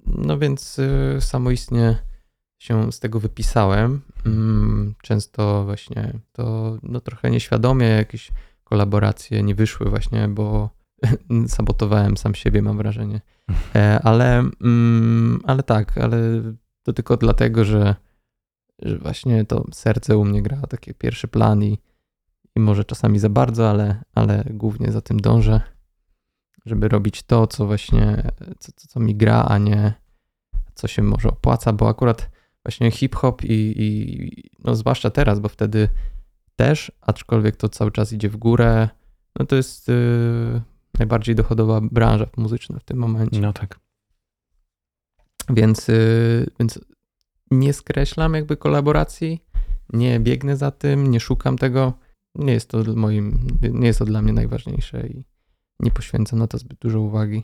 No 0.07 0.39
więc 0.39 0.79
e, 0.79 1.21
samoistnie 1.21 1.99
się 2.59 2.93
z 2.93 3.01
tego 3.01 3.21
wypisałem. 3.21 4.01
Mm, 4.27 4.95
Często 5.03 5.65
właśnie 5.65 6.13
to 6.33 6.77
no, 6.83 7.01
trochę 7.01 7.31
nieświadomie 7.31 7.87
jakieś 7.87 8.33
kolaboracje 8.65 9.43
nie 9.43 9.55
wyszły 9.55 9.91
właśnie, 9.91 10.29
bo 10.29 10.71
sabotowałem 11.49 12.17
sam 12.17 12.35
siebie, 12.35 12.63
mam 12.63 12.77
wrażenie. 12.77 13.21
E, 13.75 14.01
Ale, 14.03 14.39
mm, 14.61 15.41
ale 15.45 15.63
tak, 15.63 15.99
ale 15.99 16.19
to 16.83 16.93
tylko 16.93 17.17
dlatego, 17.17 17.65
że, 17.65 17.95
że 18.83 18.99
właśnie 18.99 19.45
to 19.45 19.65
serce 19.73 20.17
u 20.19 20.25
mnie 20.25 20.43
gra 20.43 20.61
taki 20.69 20.95
pierwszy 20.95 21.29
plan 21.29 21.63
i, 21.65 21.79
i 22.57 22.61
może 22.61 22.85
czasami 22.85 23.19
za 23.19 23.29
bardzo, 23.29 23.71
ale, 23.71 24.05
ale 24.15 24.45
głównie 24.51 24.93
za 24.93 25.01
tym 25.01 25.21
dążę, 25.21 25.61
żeby 26.67 26.89
robić 26.89 27.23
to, 27.23 27.47
co 27.47 27.67
właśnie, 27.67 28.23
co, 28.59 28.73
co, 28.77 28.89
co 28.89 29.01
mi 29.01 29.17
gra, 29.17 29.45
a 29.49 29.59
nie 29.59 29.95
co 30.75 30.89
się 30.89 31.03
może 31.03 31.29
opłaca, 31.29 31.73
bo 31.73 31.89
akurat 31.89 32.31
właśnie 32.65 32.91
hip-hop 32.91 33.45
i, 33.45 33.75
i 33.77 34.51
no 34.65 34.75
zwłaszcza 34.75 35.11
teraz, 35.11 35.41
bo 35.41 35.49
wtedy 35.49 35.89
też, 36.57 36.93
aczkolwiek 37.01 37.57
to 37.57 37.69
cały 37.69 37.93
czas 37.93 38.13
idzie 38.13 38.29
w 38.29 38.37
górę, 38.37 38.89
no 39.39 39.47
to 39.47 39.57
jest 39.57 39.89
yy, 39.89 40.63
najbardziej 40.99 41.35
dochodowa 41.35 41.81
branża 41.81 42.27
muzyczna 42.37 42.79
w 42.79 42.85
tym 42.85 42.99
momencie. 42.99 43.41
No 43.41 43.53
tak. 43.53 43.81
Więc, 45.51 45.89
yy, 45.89 46.51
więc 46.59 46.81
nie 47.51 47.73
skreślam 47.73 48.35
jakby 48.35 48.57
kolaboracji, 48.57 49.45
nie 49.93 50.21
biegnę 50.21 50.57
za 50.57 50.71
tym, 50.71 51.11
nie 51.11 51.21
szukam 51.21 51.59
tego. 51.59 51.93
Nie 52.35 52.53
jest 52.53 52.69
to 52.69 52.79
moim, 52.97 53.47
nie 53.73 53.87
jest 53.87 53.99
to 53.99 54.05
dla 54.05 54.23
mnie 54.23 54.33
najważniejsze 54.33 55.07
i 55.07 55.25
nie 55.81 55.91
poświęcam 55.91 56.39
na 56.39 56.47
to 56.47 56.59
zbyt 56.59 56.79
dużo 56.79 57.01
uwagi. 57.01 57.43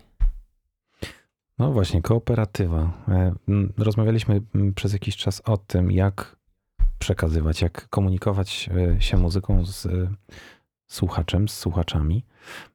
No 1.59 1.73
właśnie, 1.73 2.03
kooperatywa. 2.03 3.05
E, 3.09 3.35
Rozmawialiśmy 3.79 4.43
przez 4.75 4.93
jakiś 4.93 5.17
czas 5.17 5.43
o 5.45 5.57
tym, 5.57 5.91
jak 5.91 6.37
przekazywać, 6.99 7.63
jak 7.63 7.89
komunikować 7.89 8.71
e, 8.97 9.01
się 9.01 9.17
muzyką 9.17 9.67
z 9.67 9.87
e, 9.87 10.15
słuchaczem, 10.87 11.49
z 11.49 11.59
słuchaczami. 11.59 12.25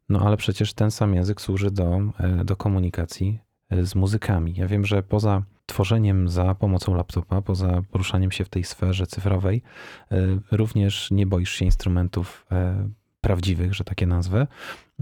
No 0.09 0.19
ale 0.19 0.37
przecież 0.37 0.73
ten 0.73 0.91
sam 0.91 1.13
język 1.13 1.41
służy 1.41 1.71
do, 1.71 2.01
do 2.45 2.55
komunikacji 2.55 3.39
z 3.81 3.95
muzykami. 3.95 4.53
Ja 4.57 4.67
wiem, 4.67 4.85
że 4.85 5.03
poza 5.03 5.43
tworzeniem 5.65 6.29
za 6.29 6.55
pomocą 6.55 6.95
laptopa, 6.95 7.41
poza 7.41 7.81
poruszaniem 7.91 8.31
się 8.31 8.45
w 8.45 8.49
tej 8.49 8.63
sferze 8.63 9.07
cyfrowej, 9.07 9.61
e, 10.11 10.17
również 10.51 11.11
nie 11.11 11.27
boisz 11.27 11.51
się 11.51 11.65
instrumentów 11.65 12.45
e, 12.51 12.89
prawdziwych, 13.21 13.73
że 13.73 13.83
takie 13.83 14.07
nazwę, 14.07 14.47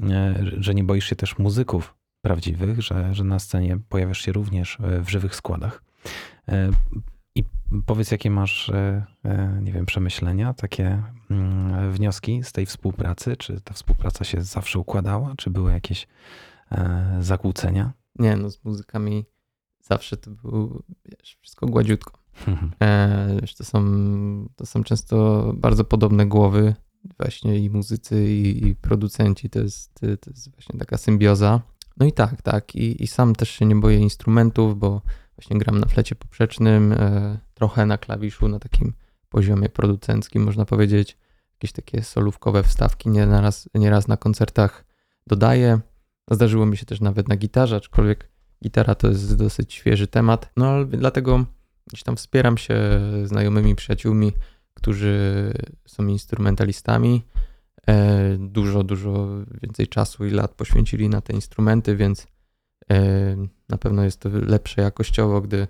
e, 0.04 0.36
że 0.58 0.74
nie 0.74 0.84
boisz 0.84 1.06
się 1.06 1.16
też 1.16 1.38
muzyków 1.38 1.96
prawdziwych, 2.22 2.82
że, 2.82 3.14
że 3.16 3.24
na 3.24 3.40
scenie 3.40 3.78
pojawiasz 3.90 4.22
się 4.22 4.32
również 4.32 4.78
w 5.02 5.10
żywych 5.10 5.36
składach. 5.36 5.84
I 7.36 7.44
powiedz, 7.86 8.12
jakie 8.12 8.30
masz, 8.30 8.72
nie 9.62 9.72
wiem, 9.72 9.86
przemyślenia, 9.86 10.54
takie 10.54 11.04
mm, 11.32 11.92
wnioski 11.92 12.44
z 12.44 12.52
tej 12.52 12.66
współpracy? 12.66 13.38
Czy 13.38 13.62
ta 13.62 13.74
współpraca 13.74 14.24
się 14.24 14.42
zawsze 14.42 14.80
układała? 14.80 15.34
Czy 15.38 15.50
były 15.50 15.72
jakieś 15.72 16.08
zakłócenia? 17.20 17.94
Nie, 18.20 18.36
no 18.36 18.50
z 18.50 18.64
muzykami 18.64 19.26
zawsze 19.84 20.18
to 20.18 20.32
było 20.32 20.84
wiesz, 21.06 21.38
wszystko 21.42 21.68
gładziutko. 21.68 22.20
E, 22.82 23.38
wiesz, 23.42 23.56
to, 23.56 23.64
są, 23.64 23.80
to 24.56 24.66
są 24.66 24.84
często 24.84 25.44
bardzo 25.56 25.84
podobne 25.84 26.26
głowy, 26.26 26.76
właśnie 27.20 27.60
i 27.60 27.70
muzycy, 27.70 28.26
i, 28.30 28.68
i 28.68 28.76
producenci. 28.76 29.50
To 29.50 29.60
jest, 29.60 29.94
to 30.00 30.30
jest 30.30 30.52
właśnie 30.52 30.80
taka 30.80 30.98
symbioza. 30.98 31.62
No 31.98 32.06
i 32.06 32.12
tak, 32.12 32.42
tak. 32.42 32.76
I, 32.76 33.04
I 33.04 33.08
sam 33.08 33.36
też 33.36 33.50
się 33.50 33.66
nie 33.66 33.76
boję 33.76 34.00
instrumentów, 34.00 34.80
bo 34.80 35.02
właśnie 35.36 35.58
gram 35.58 35.80
na 35.80 35.88
flecie 35.88 36.16
poprzecznym, 36.16 36.92
e, 36.92 37.38
trochę 37.54 37.86
na 37.86 37.98
klawiszu, 37.98 38.48
na 38.48 38.60
takim 38.60 38.94
poziomie 39.30 39.70
producenckim, 39.70 40.44
można 40.44 40.66
powiedzieć. 40.66 41.18
Jakieś 41.54 41.72
takie 41.72 42.04
solówkowe 42.04 42.64
wstawki 42.64 43.10
nieraz, 43.10 43.70
nieraz 43.76 44.08
na 44.08 44.18
koncertach 44.18 44.86
dodaję. 45.28 45.80
Zdarzyło 46.32 46.66
mi 46.66 46.78
się 46.78 46.86
też 46.86 47.02
nawet 47.02 47.28
na 47.28 47.38
gitarze, 47.38 47.76
aczkolwiek 47.76 48.33
gitara 48.64 48.96
to 48.96 49.08
jest 49.08 49.36
dosyć 49.36 49.74
świeży 49.74 50.08
temat. 50.08 50.52
No 50.58 50.68
ale 50.68 50.86
dlatego 50.86 51.46
gdzieś 51.88 52.04
tam 52.04 52.16
wspieram 52.16 52.58
się 52.58 52.76
znajomymi, 53.24 53.76
przyjaciółmi, 53.76 54.32
którzy 54.74 55.54
są 55.86 56.08
instrumentalistami. 56.08 57.24
e, 57.88 58.38
dużo, 58.38 58.84
dużo 58.84 59.28
więcej 59.62 59.88
czasu 59.88 60.26
i 60.26 60.30
lat 60.30 60.52
poświęcili 60.52 61.10
na 61.10 61.22
te 61.22 61.34
instrumenty, 61.34 61.96
więc 61.96 62.28
e, 62.92 62.98
na 63.70 63.78
pewno 63.78 64.04
jest 64.04 64.20
to 64.20 64.30
lepsze 64.30 64.82
jakościowo, 64.82 65.42
gdy, 65.42 65.68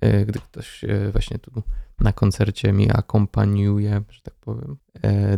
e, 0.00 0.26
gdy 0.26 0.38
ktoś 0.38 0.84
właśnie 1.12 1.38
tu 1.38 1.62
na 2.00 2.12
koncercie 2.12 2.72
mi 2.72 2.90
akompaniuje, 2.90 4.02
że 4.10 4.20
tak 4.22 4.34
powiem. 4.34 4.76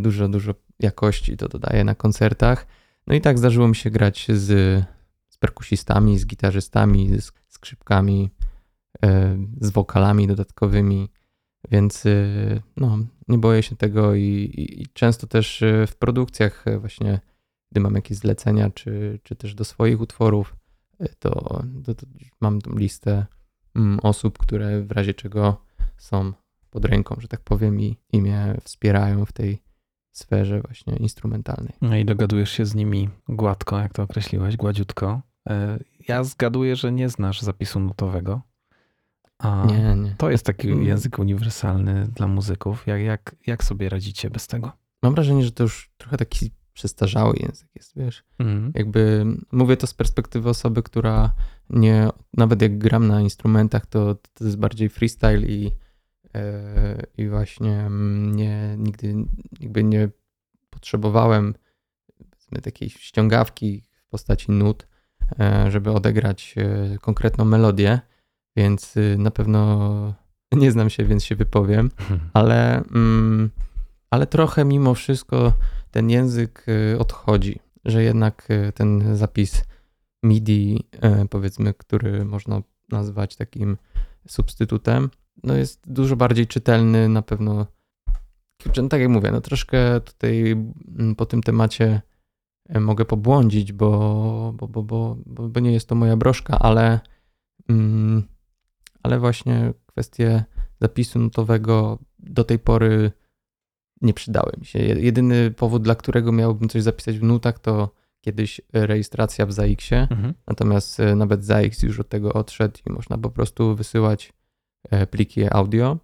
Dużo, 0.00 0.28
dużo 0.28 0.54
jakości 0.78 1.36
to 1.36 1.48
dodaje 1.48 1.84
na 1.84 1.94
koncertach. 1.94 2.66
No 3.06 3.14
i 3.14 3.20
tak 3.20 3.38
zdarzyło 3.38 3.68
mi 3.68 3.76
się 3.76 3.90
grać 3.90 4.26
z 4.28 4.82
perkusistami, 5.40 6.18
z 6.18 6.26
gitarzystami, 6.26 7.20
z 7.20 7.32
skrzypkami, 7.48 8.30
e, 9.04 9.36
z 9.60 9.70
wokalami 9.70 10.26
dodatkowymi, 10.26 11.08
więc 11.70 12.06
e, 12.06 12.10
no, 12.76 12.98
nie 13.28 13.38
boję 13.38 13.62
się 13.62 13.76
tego 13.76 14.14
i, 14.14 14.50
i, 14.56 14.86
często 14.92 15.26
też 15.26 15.62
e, 15.62 15.86
w 15.86 15.96
produkcjach 15.96 16.64
właśnie, 16.80 17.20
gdy 17.70 17.80
mam 17.80 17.94
jakieś 17.94 18.18
zlecenia, 18.18 18.70
czy, 18.70 19.20
czy 19.22 19.36
też 19.36 19.54
do 19.54 19.64
swoich 19.64 20.00
utworów, 20.00 20.56
to, 21.18 21.62
to, 21.84 21.94
to 21.94 22.06
mam 22.40 22.58
listę 22.76 23.26
mm, 23.76 24.00
osób, 24.02 24.38
które 24.38 24.82
w 24.82 24.90
razie 24.90 25.14
czego 25.14 25.64
są 25.98 26.32
pod 26.70 26.84
ręką, 26.84 27.16
że 27.18 27.28
tak 27.28 27.40
powiem, 27.40 27.80
i, 27.80 27.96
i 28.12 28.22
mnie 28.22 28.56
wspierają 28.64 29.24
w 29.24 29.32
tej 29.32 29.62
sferze 30.12 30.60
właśnie 30.60 30.96
instrumentalnej. 30.96 31.72
No 31.80 31.96
i 31.96 32.04
dogadujesz 32.04 32.50
się 32.50 32.66
z 32.66 32.74
nimi 32.74 33.08
gładko, 33.28 33.78
jak 33.78 33.92
to 33.92 34.02
określiłeś, 34.02 34.56
gładziutko. 34.56 35.20
E, 35.48 35.78
Ja 36.08 36.24
zgaduję, 36.24 36.76
że 36.76 36.92
nie 36.92 37.08
znasz 37.08 37.40
zapisu 37.40 37.80
nutowego. 37.80 38.42
A 39.38 39.64
Nie, 39.66 39.96
nie. 39.96 40.14
to 40.18 40.30
jest 40.30 40.46
taki 40.46 40.68
Mm. 40.70 40.84
język 40.84 41.18
uniwersalny 41.18 42.08
dla 42.14 42.26
muzyków. 42.28 42.86
Jak, 42.86 43.00
jak, 43.00 43.36
jak 43.46 43.64
sobie 43.64 43.88
radzicie 43.88 44.30
bez 44.30 44.46
tego? 44.46 44.72
Mam 45.02 45.14
wrażenie, 45.14 45.44
że 45.44 45.52
to 45.52 45.62
już 45.62 45.90
trochę 45.96 46.16
taki 46.16 46.50
przestarzały 46.72 47.34
język 47.40 47.68
jest, 47.74 47.92
wiesz. 47.96 48.24
Mhm. 48.38 48.72
Jakby 48.74 49.26
mówię 49.52 49.76
to 49.76 49.86
z 49.86 49.94
perspektywy 49.94 50.48
osoby, 50.48 50.82
która 50.82 51.32
nie, 51.70 52.08
nawet 52.36 52.62
jak 52.62 52.78
gram 52.78 53.06
na 53.08 53.20
instrumentach, 53.20 53.86
to, 53.86 54.14
to 54.14 54.44
jest 54.44 54.56
bardziej 54.58 54.88
freestyle 54.88 55.42
i, 55.46 55.70
e, 56.34 57.02
i 57.18 57.28
właśnie 57.28 57.80
mm, 57.80 58.36
nie, 58.36 58.74
nigdy 58.78 59.14
jakby 59.60 59.84
nie 59.84 60.08
potrzebowałem 60.70 61.54
takiej 62.62 62.90
ściągawki 62.90 63.82
w 64.06 64.10
postaci 64.10 64.52
nut, 64.52 64.86
żeby 65.68 65.92
odegrać 65.92 66.54
e, 66.56 66.98
konkretną 66.98 67.44
melodię, 67.44 68.00
więc 68.56 68.96
y, 68.96 69.16
na 69.18 69.30
pewno 69.30 70.14
nie 70.52 70.70
znam 70.72 70.90
się, 70.90 71.04
więc 71.04 71.24
się 71.24 71.36
wypowiem 71.36 71.90
ale, 72.32 72.84
mm, 72.84 73.50
ale 74.10 74.26
trochę 74.26 74.64
mimo 74.64 74.94
wszystko 74.94 75.52
ten 75.90 76.10
język 76.10 76.66
y, 76.68 76.98
odchodzi, 76.98 77.60
że 77.84 78.02
jednak 78.02 78.50
y, 78.50 78.72
ten 78.72 79.16
zapis 79.16 79.64
MIDI, 80.22 80.84
y, 81.24 81.28
powiedzmy, 81.28 81.74
który 81.74 82.24
można 82.24 82.62
nazwać 82.88 83.36
takim 83.36 83.76
substytutem, 84.28 85.10
no 85.42 85.54
jest 85.54 85.80
dużo 85.86 86.16
bardziej 86.16 86.46
czytelny, 86.46 87.08
na 87.08 87.22
pewno. 87.22 87.66
No 88.76 88.88
tak 88.88 89.00
jak 89.00 89.10
mówię, 89.10 89.30
no 89.30 89.40
troszkę 89.40 90.00
tutaj 90.00 90.50
mm, 90.98 91.14
po 91.16 91.26
tym 91.26 91.42
temacie 91.42 92.02
mogę 92.74 93.04
pobłądzić, 93.04 93.72
bo, 93.72 94.52
bo, 94.56 94.68
bo, 94.68 94.82
bo, 94.82 95.16
bo, 95.26 95.60
nie 95.60 95.72
jest 95.72 95.88
to 95.88 95.94
moja 95.94 96.16
broszka, 96.16 96.58
ale, 96.58 97.00
mm, 97.68 98.22
ale 99.02 99.18
właśnie 99.18 99.72
kwestie 99.86 100.44
zapisu 100.80 101.18
nutowego 101.18 101.98
do 102.18 102.44
tej 102.44 102.58
pory 102.58 103.12
nie 104.02 104.14
przydały 104.14 104.52
mi 104.58 104.66
się. 104.66 104.78
Je- 104.78 105.00
Jedyny 105.00 105.50
powód, 105.50 105.82
dla 105.82 105.94
którego 105.94 106.32
miałbym 106.32 106.68
coś 106.68 106.82
zapisać 106.82 107.18
w 107.18 107.22
nutach, 107.22 107.58
to 107.58 107.90
kiedyś 108.20 108.60
rejestracja 108.72 109.46
w 109.46 109.52
ZAX-ie, 109.52 110.08
Mhm. 110.10 110.34
natomiast 110.46 111.00
e, 111.00 111.14
nawet 111.16 111.44
ZAX 111.44 111.82
już 111.82 112.00
od 112.00 112.08
tego 112.08 112.32
odszedł 112.32 112.78
i 112.86 112.92
można 112.92 113.18
po 113.18 113.30
prostu 113.30 113.76
wysyłać 113.76 114.32
e, 114.90 115.06
pliki 115.06 115.44
audio 115.50 115.98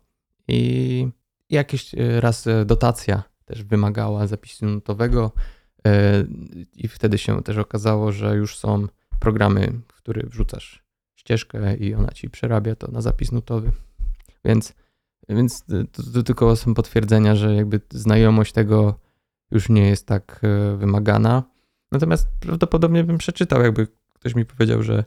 i 0.49 1.09
jakieś 1.51 1.95
e, 1.95 2.21
raz 2.21 2.45
dotacja 2.67 3.23
też 3.45 3.63
wymagała 3.65 4.27
zapisu 4.27 4.67
nutowego 4.67 5.33
i 6.75 6.89
wtedy 6.89 7.19
się 7.19 7.43
też 7.43 7.57
okazało, 7.57 8.13
że 8.13 8.37
już 8.37 8.59
są 8.59 8.87
programy, 9.21 9.73
w 9.89 9.97
które 9.97 10.23
wrzucasz 10.27 10.85
ścieżkę 11.15 11.77
i 11.77 11.95
ona 11.95 12.09
ci 12.09 12.31
przerabia 12.31 12.75
to 12.75 12.91
na 12.91 13.01
zapis 13.01 13.33
nutowy. 13.33 13.73
Więc, 14.45 14.75
więc 15.29 15.65
to, 15.93 16.03
to 16.13 16.23
tylko 16.23 16.57
są 16.57 16.75
potwierdzenia, 16.75 17.35
że 17.35 17.55
jakby 17.55 17.81
znajomość 17.91 18.53
tego 18.53 18.99
już 19.51 19.69
nie 19.69 19.89
jest 19.89 20.07
tak 20.07 20.41
e, 20.43 20.77
wymagana. 20.77 21.43
Natomiast 21.93 22.29
prawdopodobnie 22.41 23.05
bym 23.05 23.19
przeczytał, 23.19 23.63
jakby 23.63 23.89
ktoś 24.13 24.35
mi 24.35 24.45
powiedział, 24.45 24.83
że, 24.83 25.05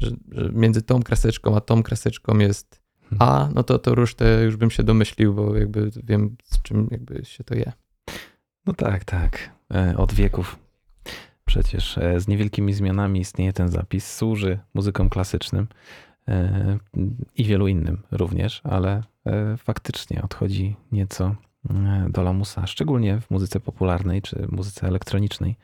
że, 0.00 0.10
że 0.30 0.50
między 0.52 0.82
tą 0.82 1.02
kreseczką 1.02 1.56
a 1.56 1.60
tą 1.60 1.82
kreseczką 1.82 2.38
jest 2.38 2.86
A, 3.18 3.48
no 3.54 3.62
to 3.62 3.78
to 3.78 3.94
resztę 3.94 4.42
już 4.44 4.56
bym 4.56 4.70
się 4.70 4.82
domyślił, 4.82 5.34
bo 5.34 5.56
jakby 5.56 5.90
wiem 6.04 6.36
z 6.44 6.62
czym 6.62 6.88
jakby 6.90 7.24
się 7.24 7.44
to 7.44 7.54
je. 7.54 7.72
No 8.66 8.72
tak, 8.72 9.04
tak. 9.04 9.55
E, 9.74 9.96
Od 9.96 10.14
wieków. 10.14 10.58
Przecież 11.44 11.98
e, 11.98 12.20
z 12.20 12.28
niewielkimi 12.28 12.72
zmianami 12.72 13.20
istnieje 13.20 13.52
ten 13.52 13.68
zapis. 13.68 14.14
Służy 14.14 14.58
muzykom 14.74 15.08
klasycznym 15.08 15.68
e, 16.28 16.78
i 17.34 17.44
wielu 17.44 17.68
innym 17.68 18.02
również, 18.10 18.60
ale 18.64 19.02
faktycznie 19.58 20.22
odchodzi 20.22 20.76
nieco 20.92 21.34
do 22.08 22.22
lamusa, 22.22 22.66
szczególnie 22.66 23.20
w 23.20 23.30
muzyce 23.30 23.60
popularnej 23.60 24.22
czy 24.22 24.46
muzyce 24.50 24.86
elektronicznej. 24.86 25.56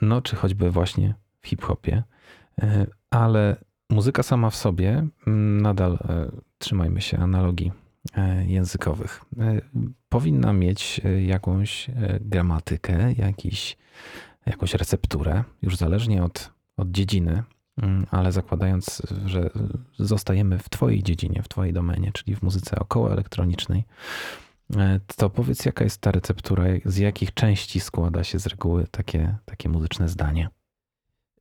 No, 0.00 0.22
czy 0.22 0.36
choćby 0.36 0.70
właśnie 0.70 1.14
w 1.40 1.46
hip-hopie. 1.46 2.02
Ale 3.10 3.56
muzyka 3.90 4.22
sama 4.22 4.50
w 4.50 4.56
sobie 4.56 5.06
nadal, 5.62 5.98
trzymajmy 6.58 7.00
się 7.00 7.18
analogii 7.18 7.72
językowych, 8.46 9.24
e, 9.38 9.60
powinna 10.08 10.52
mieć 10.52 11.00
e, 11.04 11.22
jakąś 11.22 11.90
e, 11.90 11.92
gramatykę, 12.20 13.12
jakiś, 13.12 13.76
jakąś 14.46 14.74
recepturę, 14.74 15.44
już 15.62 15.76
zależnie 15.76 16.22
od, 16.22 16.50
od 16.76 16.90
dziedziny, 16.90 17.42
mm, 17.76 18.06
ale 18.10 18.32
zakładając, 18.32 19.02
że 19.26 19.50
zostajemy 19.98 20.58
w 20.58 20.68
Twojej 20.68 21.02
dziedzinie, 21.02 21.42
w 21.42 21.48
Twojej 21.48 21.72
domenie, 21.72 22.12
czyli 22.12 22.36
w 22.36 22.42
muzyce 22.42 22.78
okołoelektronicznej, 22.78 23.84
e, 24.76 25.00
to 25.16 25.30
powiedz, 25.30 25.64
jaka 25.64 25.84
jest 25.84 26.00
ta 26.00 26.10
receptura, 26.10 26.64
z 26.84 26.96
jakich 26.96 27.34
części 27.34 27.80
składa 27.80 28.24
się 28.24 28.38
z 28.38 28.46
reguły 28.46 28.86
takie, 28.90 29.36
takie 29.44 29.68
muzyczne 29.68 30.08
zdanie? 30.08 30.48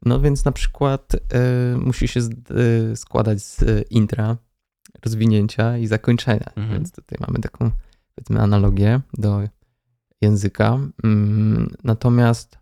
No 0.05 0.19
więc 0.19 0.45
na 0.45 0.51
przykład 0.51 1.13
y, 1.13 1.77
musi 1.77 2.07
się 2.07 2.21
z, 2.21 2.29
y, 2.31 2.95
składać 2.95 3.41
z 3.41 3.63
intra, 3.89 4.37
rozwinięcia 5.05 5.77
i 5.77 5.87
zakończenia. 5.87 6.51
Mhm. 6.55 6.69
Więc 6.73 6.91
tutaj 6.91 7.17
mamy 7.27 7.39
taką 7.39 7.71
powiedzmy 8.15 8.41
analogię 8.41 9.01
do 9.13 9.41
języka. 10.21 10.79
Mm, 11.03 11.69
natomiast 11.83 12.57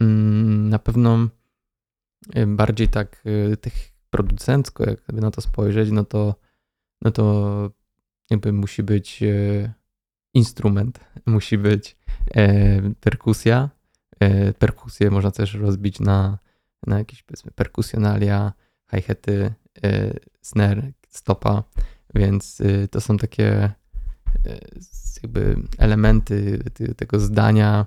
mm, 0.00 0.68
na 0.68 0.78
pewno 0.78 1.28
y, 2.36 2.46
bardziej 2.46 2.88
tak 2.88 3.22
y, 3.52 3.56
tych 3.56 3.92
producencko, 4.10 4.90
jak 4.90 5.00
sobie 5.00 5.20
na 5.20 5.30
to 5.30 5.40
spojrzeć, 5.40 5.90
no 5.90 6.04
to, 6.04 6.34
no 7.02 7.10
to 7.10 7.70
jakby 8.30 8.52
musi 8.52 8.82
być 8.82 9.22
y, 9.22 9.72
instrument, 10.34 11.00
musi 11.26 11.58
być 11.58 11.96
perkusja. 13.00 13.70
Perkusję 14.58 15.10
można 15.10 15.30
też 15.30 15.54
rozbić 15.54 16.00
na, 16.00 16.38
na 16.86 16.98
jakieś 16.98 17.22
powiedzmy 17.22 17.50
perkusjonalia, 17.50 18.52
hi-haty, 18.90 19.54
e, 19.84 20.14
snare, 20.42 20.92
stopa, 21.12 21.62
więc 22.14 22.60
y, 22.60 22.88
to 22.90 23.00
są 23.00 23.16
takie 23.16 23.72
z- 24.80 25.22
jakby 25.22 25.56
elementy 25.78 26.64
ty- 26.74 26.94
tego 26.94 27.20
zdania 27.20 27.86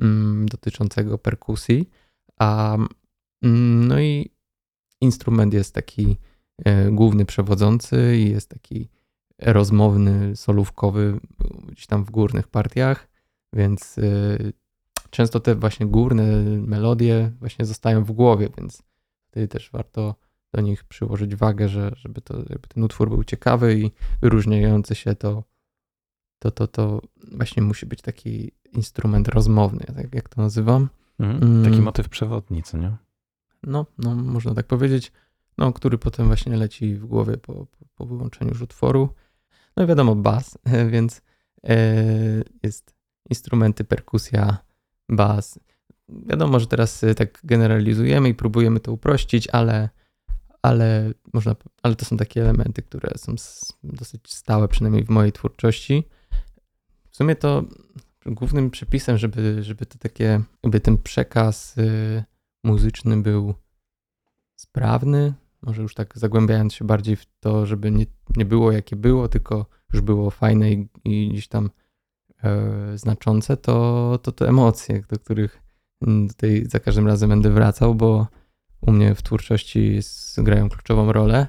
mm, 0.00 0.46
dotyczącego 0.48 1.18
perkusji. 1.18 1.90
A 2.38 2.74
mm, 3.42 3.88
no 3.88 4.00
i 4.00 4.30
instrument 5.00 5.54
jest 5.54 5.74
taki 5.74 6.16
e, 6.64 6.90
główny 6.90 7.24
przewodzący 7.24 8.16
i 8.16 8.30
jest 8.30 8.50
taki 8.50 8.88
rozmowny, 9.38 10.36
solówkowy 10.36 11.20
gdzieś 11.68 11.86
tam 11.86 12.04
w 12.04 12.10
górnych 12.10 12.48
partiach, 12.48 13.08
więc 13.52 13.98
y, 13.98 14.52
często 15.10 15.40
te 15.40 15.54
właśnie 15.54 15.86
górne 15.86 16.42
melodie 16.60 17.32
właśnie 17.40 17.64
zostają 17.64 18.04
w 18.04 18.12
głowie, 18.12 18.48
więc 18.58 18.82
wtedy 19.30 19.48
też 19.48 19.70
warto 19.70 20.14
do 20.54 20.60
nich 20.60 20.84
przyłożyć 20.84 21.36
wagę, 21.36 21.68
że, 21.68 21.92
żeby, 21.96 22.20
to, 22.20 22.34
żeby 22.36 22.68
ten 22.68 22.82
utwór 22.82 23.08
był 23.08 23.24
ciekawy 23.24 23.78
i 23.78 23.90
wyróżniający 24.22 24.94
się, 24.94 25.14
to, 25.14 25.44
to, 26.38 26.50
to, 26.50 26.66
to 26.66 27.02
właśnie 27.32 27.62
musi 27.62 27.86
być 27.86 28.02
taki 28.02 28.52
instrument 28.72 29.28
rozmowny, 29.28 29.84
tak 29.96 30.14
jak 30.14 30.28
to 30.28 30.42
nazywam. 30.42 30.88
Mhm. 31.18 31.42
Mm. 31.42 31.64
Taki 31.64 31.82
motyw 31.82 32.08
przewodni, 32.08 32.62
co 32.62 32.78
nie? 32.78 32.96
No, 33.62 33.86
no, 33.98 34.14
można 34.14 34.54
tak 34.54 34.66
powiedzieć, 34.66 35.12
no, 35.58 35.72
który 35.72 35.98
potem 35.98 36.26
właśnie 36.26 36.56
leci 36.56 36.94
w 36.94 37.06
głowie 37.06 37.36
po, 37.36 37.52
po, 37.52 37.84
po 37.94 38.06
wyłączeniu 38.06 38.50
już 38.50 38.62
utworu. 38.62 39.14
No 39.76 39.84
i 39.84 39.86
wiadomo, 39.86 40.14
bas, 40.14 40.58
więc 40.92 41.22
e, 41.64 41.76
jest 42.62 42.94
instrumenty, 43.30 43.84
perkusja, 43.84 44.58
bas. 45.08 45.58
Wiadomo, 46.08 46.60
że 46.60 46.66
teraz 46.66 47.02
y, 47.02 47.14
tak 47.14 47.40
generalizujemy 47.44 48.28
i 48.28 48.34
próbujemy 48.34 48.80
to 48.80 48.92
uprościć, 48.92 49.48
ale, 49.48 49.88
ale, 50.68 51.12
można, 51.32 51.56
ale 51.82 51.96
to 51.96 52.04
są 52.04 52.16
takie 52.16 52.40
elementy, 52.40 52.82
które 52.82 53.10
są 53.16 53.34
dosyć 53.84 54.34
stałe, 54.34 54.68
przynajmniej 54.68 55.04
w 55.04 55.10
mojej 55.10 55.32
twórczości. 55.32 56.08
W 57.10 57.16
sumie 57.16 57.36
to 57.36 57.64
głównym 58.26 58.70
przepisem, 58.70 59.18
żeby, 59.18 59.62
żeby 59.62 59.86
to 59.86 59.98
takie, 59.98 60.40
jakby 60.62 60.80
ten 60.80 60.98
przekaz 60.98 61.78
y, 61.78 62.24
muzyczny 62.64 63.22
był 63.22 63.54
sprawny, 64.56 65.34
może 65.62 65.82
już 65.82 65.94
tak 65.94 66.18
zagłębiając 66.18 66.74
się 66.74 66.84
bardziej 66.84 67.16
w 67.16 67.26
to, 67.40 67.66
żeby 67.66 67.90
nie, 67.90 68.06
nie 68.36 68.44
było 68.44 68.72
jakie 68.72 68.96
było, 68.96 69.28
tylko 69.28 69.66
już 69.92 70.02
było 70.02 70.30
fajne 70.30 70.72
i, 70.72 70.88
i 71.04 71.28
gdzieś 71.28 71.48
tam 71.48 71.70
e, 72.44 72.98
znaczące, 72.98 73.56
to, 73.56 74.18
to 74.22 74.32
te 74.32 74.48
emocje, 74.48 75.02
do 75.08 75.18
których 75.18 75.62
mm, 76.02 76.28
tutaj 76.28 76.64
za 76.66 76.80
każdym 76.80 77.06
razem 77.06 77.30
będę 77.30 77.50
wracał, 77.50 77.94
bo 77.94 78.26
u 78.80 78.92
mnie 78.92 79.14
w 79.14 79.22
twórczości 79.22 79.98
grają 80.38 80.68
kluczową 80.68 81.12
rolę, 81.12 81.46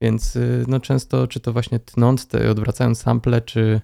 więc 0.00 0.36
y, 0.36 0.64
no 0.68 0.80
często, 0.80 1.26
czy 1.26 1.40
to 1.40 1.52
właśnie 1.52 1.78
tnąc 1.78 2.26
te, 2.26 2.50
odwracając 2.50 2.98
sample, 2.98 3.40
czy 3.40 3.80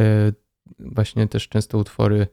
e, 0.00 0.32
właśnie 0.78 1.28
też 1.28 1.48
często 1.48 1.78
utwory 1.78 2.26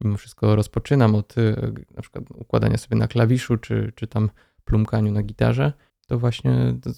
mimo 0.00 0.16
wszystko 0.16 0.56
rozpoczynam 0.56 1.14
od 1.14 1.38
y, 1.38 1.72
na 1.94 2.02
przykład 2.02 2.24
układania 2.34 2.78
sobie 2.78 2.96
na 2.96 3.08
klawiszu, 3.08 3.56
czy, 3.56 3.92
czy 3.94 4.06
tam 4.06 4.30
plumkaniu 4.64 5.12
na 5.12 5.22
gitarze, 5.22 5.72
to 6.06 6.18
właśnie 6.18 6.74
to 6.82 6.90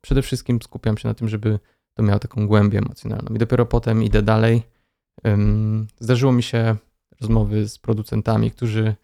przede 0.00 0.22
wszystkim 0.22 0.62
skupiam 0.62 0.98
się 0.98 1.08
na 1.08 1.14
tym, 1.14 1.28
żeby 1.28 1.58
to 1.94 2.02
miało 2.02 2.18
taką 2.18 2.46
głębię 2.46 2.78
emocjonalną. 2.78 3.34
I 3.34 3.38
dopiero 3.38 3.66
potem 3.66 4.02
idę 4.02 4.22
dalej. 4.22 4.62
Zdarzyło 6.00 6.32
mi 6.32 6.42
się 6.42 6.76
rozmowy 7.20 7.68
z 7.68 7.78
producentami, 7.78 8.50
którzy 8.50 8.94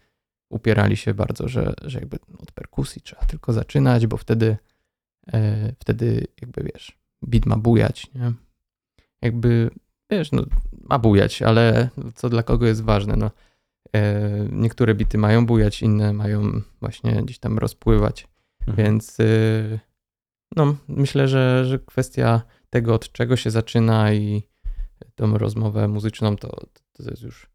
upierali 0.51 0.97
się 0.97 1.13
bardzo, 1.13 1.47
że, 1.47 1.73
że 1.81 1.99
jakby 1.99 2.17
od 2.37 2.51
perkusji 2.51 3.01
trzeba 3.01 3.25
tylko 3.25 3.53
zaczynać, 3.53 4.07
bo 4.07 4.17
wtedy, 4.17 4.57
e, 5.33 5.73
wtedy 5.79 6.27
jakby 6.41 6.63
wiesz, 6.73 6.97
beat 7.21 7.45
ma 7.45 7.57
bujać, 7.57 8.07
nie? 8.15 8.33
Jakby, 9.21 9.69
wiesz, 10.09 10.31
no 10.31 10.45
ma 10.89 10.99
bujać, 10.99 11.41
ale 11.41 11.89
co 12.15 12.29
dla 12.29 12.43
kogo 12.43 12.65
jest 12.65 12.83
ważne, 12.83 13.15
no. 13.15 13.31
E, 13.95 14.29
niektóre 14.51 14.95
bity 14.95 15.17
mają 15.17 15.45
bujać, 15.45 15.81
inne 15.81 16.13
mają 16.13 16.61
właśnie 16.79 17.23
gdzieś 17.23 17.39
tam 17.39 17.57
rozpływać. 17.57 18.27
Mhm. 18.67 18.77
Więc 18.77 19.19
y, 19.19 19.79
no, 20.55 20.75
myślę, 20.87 21.27
że, 21.27 21.65
że 21.65 21.79
kwestia 21.79 22.41
tego, 22.69 22.93
od 22.93 23.11
czego 23.11 23.35
się 23.35 23.51
zaczyna 23.51 24.13
i 24.13 24.43
tą 25.15 25.37
rozmowę 25.37 25.87
muzyczną, 25.87 26.35
to, 26.35 26.49
to 26.93 27.09
jest 27.09 27.21
już 27.21 27.49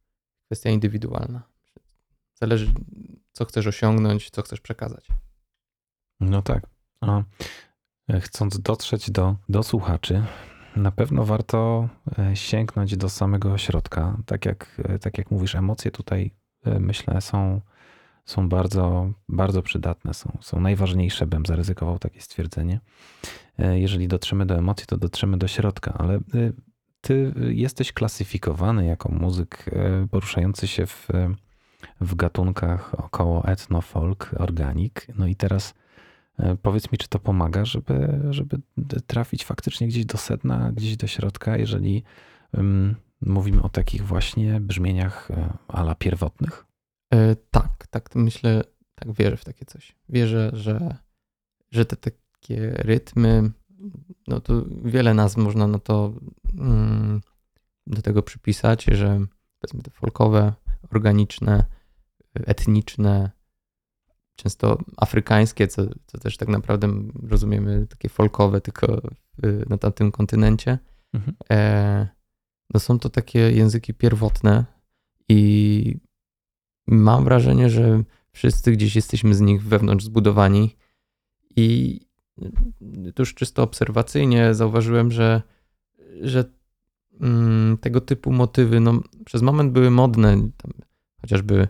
kwestia 0.47 0.71
indywidualna. 0.71 1.43
Zależy, 2.41 2.73
co 3.33 3.45
chcesz 3.45 3.67
osiągnąć, 3.67 4.31
co 4.31 4.43
chcesz 4.43 4.61
przekazać. 4.61 5.09
No 6.21 6.43
tak. 6.43 6.67
A 7.01 7.23
e, 8.09 8.21
chcąc 8.21 8.61
dotrzeć 8.61 9.11
do, 9.11 9.37
do 9.49 9.63
słuchaczy, 9.63 10.25
na 10.77 10.91
pewno 10.91 11.25
warto 11.25 11.89
e, 12.19 12.37
sięgnąć 12.37 12.97
do 12.97 13.09
samego 13.09 13.59
środka. 13.59 14.17
Tak 14.27 14.45
jak, 14.45 14.81
e, 14.85 14.99
tak 14.99 15.19
jak 15.19 15.31
mówisz, 15.31 15.55
emocje 15.55 15.91
tutaj 15.91 16.31
myślę 16.81 17.21
są, 17.21 17.61
są 18.25 18.49
bardzo, 18.49 19.13
bardzo 19.29 19.63
przydatne, 19.63 20.15
są, 20.15 20.39
są 20.41 20.61
najważniejsze, 20.61 21.27
bym 21.27 21.47
zaryzykował 21.47 21.99
takie 21.99 22.21
stwierdzenie. 22.21 22.81
Jeżeli 23.59 24.09
dotrzemy 24.09 24.47
do 24.47 24.55
emocji, 24.55 24.87
to 24.87 24.97
dotrzemy 24.97 25.39
do 25.39 25.49
środka, 25.49 25.95
ale 25.99 26.21
ty 27.01 27.35
jesteś 27.51 27.93
klasyfikowany 27.93 28.87
jako 28.87 29.09
muzyk 29.09 29.65
poruszający 30.11 30.67
się 30.69 30.87
w, 30.87 31.09
w 32.01 32.15
gatunkach 32.15 32.95
około 32.95 33.45
etno, 33.45 33.81
folk, 33.81 34.35
organik. 34.39 35.07
No 35.19 35.27
i 35.27 35.37
teraz 35.37 35.75
E, 36.39 36.57
Powiedz 36.57 36.93
mi, 36.93 36.99
czy 36.99 37.09
to 37.09 37.19
pomaga, 37.19 37.65
żeby, 37.65 38.21
żeby 38.31 38.59
trafić 39.07 39.45
faktycznie 39.45 39.89
gdzieś 39.89 40.05
do 40.05 40.19
sedna, 40.19 40.73
gdzieś 40.73 40.97
do 40.97 41.07
środka, 41.07 41.57
jeżeli 41.57 42.03
ym, 42.59 42.97
mówimy 43.21 43.63
o 43.63 43.69
takich 43.69 44.07
właśnie 44.07 44.61
brzmieniach 44.61 45.31
e, 45.31 45.53
ala 45.69 45.95
pierwotnych? 45.95 46.67
E, 47.15 47.37
tak, 47.37 47.87
tak, 47.91 48.15
myślę, 48.15 48.63
tak 48.95 49.13
wierzę 49.13 49.37
w 49.37 49.45
takie 49.45 49.65
coś. 49.65 49.97
Wierzę, 50.09 50.51
że, 50.53 50.97
że 51.71 51.85
te 51.85 51.97
takie 51.97 52.71
rytmy, 52.71 53.51
no 54.29 54.41
to 54.41 54.65
wiele 54.85 55.15
nazw 55.15 55.37
można 55.37 55.67
na 55.67 55.79
to 55.79 56.13
mm, 56.59 57.21
do 57.87 58.03
tego 58.03 58.23
przypisać, 58.23 58.85
że 58.85 59.21
powiedzmy 59.61 59.83
te 59.83 59.91
folkowe, 59.91 60.53
organiczne, 60.93 61.65
etniczne, 62.47 63.31
często 64.37 64.79
afrykańskie, 64.97 65.69
co, 65.69 65.83
co 66.07 66.19
też 66.19 66.37
tak 66.37 66.49
naprawdę 66.49 66.89
rozumiemy 67.29 67.87
takie 67.87 68.09
folkowe, 68.09 68.61
tylko 68.61 69.03
y, 69.45 69.65
na 69.69 69.79
tamtym 69.79 70.13
kontynencie. 70.13 70.79
Mhm. 71.13 71.37
E, 71.51 72.09
no 72.75 72.81
są 72.81 72.99
to 72.99 73.09
takie 73.09 73.39
języki 73.39 73.95
pierwotne 73.95 74.65
i 75.29 76.01
mam 76.87 77.25
wrażenie, 77.25 77.71
że 77.71 78.03
wszyscy 78.33 78.73
gdzieś 78.73 78.97
jesteśmy 78.97 79.35
z 79.35 79.41
nich 79.41 79.63
wewnątrz 79.63 80.05
zbudowani 80.05 80.77
i 81.57 82.01
to 83.15 83.23
już 83.23 83.35
czysto 83.35 83.63
obserwacyjnie 83.63 84.55
zauważyłem, 84.55 85.13
że, 85.13 85.43
że 86.21 86.45
mm, 87.21 87.79
tego 87.79 88.01
typu 88.01 88.33
motywy 88.33 88.81
no, 88.81 89.01
przez 89.25 89.43
moment 89.43 89.73
były 89.73 89.91
modne, 89.91 90.49
chociażby 91.21 91.69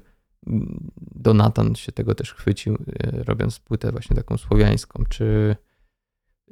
Donatan 0.97 1.75
się 1.75 1.93
tego 1.93 2.15
też 2.15 2.35
chwycił, 2.35 2.75
e, 2.75 3.25
robiąc 3.25 3.59
płytę 3.59 3.93
właśnie 3.93 4.17
taką 4.17 4.37
słowiańską, 4.37 5.05
czy, 5.09 5.57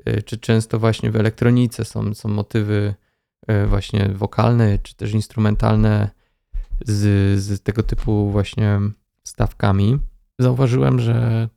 e, 0.04 0.22
czy 0.22 0.38
często 0.38 0.78
właśnie 0.78 1.10
w 1.10 1.16
elektronice 1.16 1.84
są, 1.84 2.14
są 2.14 2.28
motywy 2.28 2.94
e, 3.46 3.66
właśnie 3.66 4.08
wokalne, 4.08 4.78
czy 4.78 4.94
też 4.94 5.12
instrumentalne 5.12 6.10
z, 6.84 7.00
z 7.40 7.62
tego 7.62 7.82
typu 7.82 8.30
właśnie 8.30 8.80
stawkami. 9.24 9.98
Zauważyłem, 10.38 11.00
że, 11.00 11.48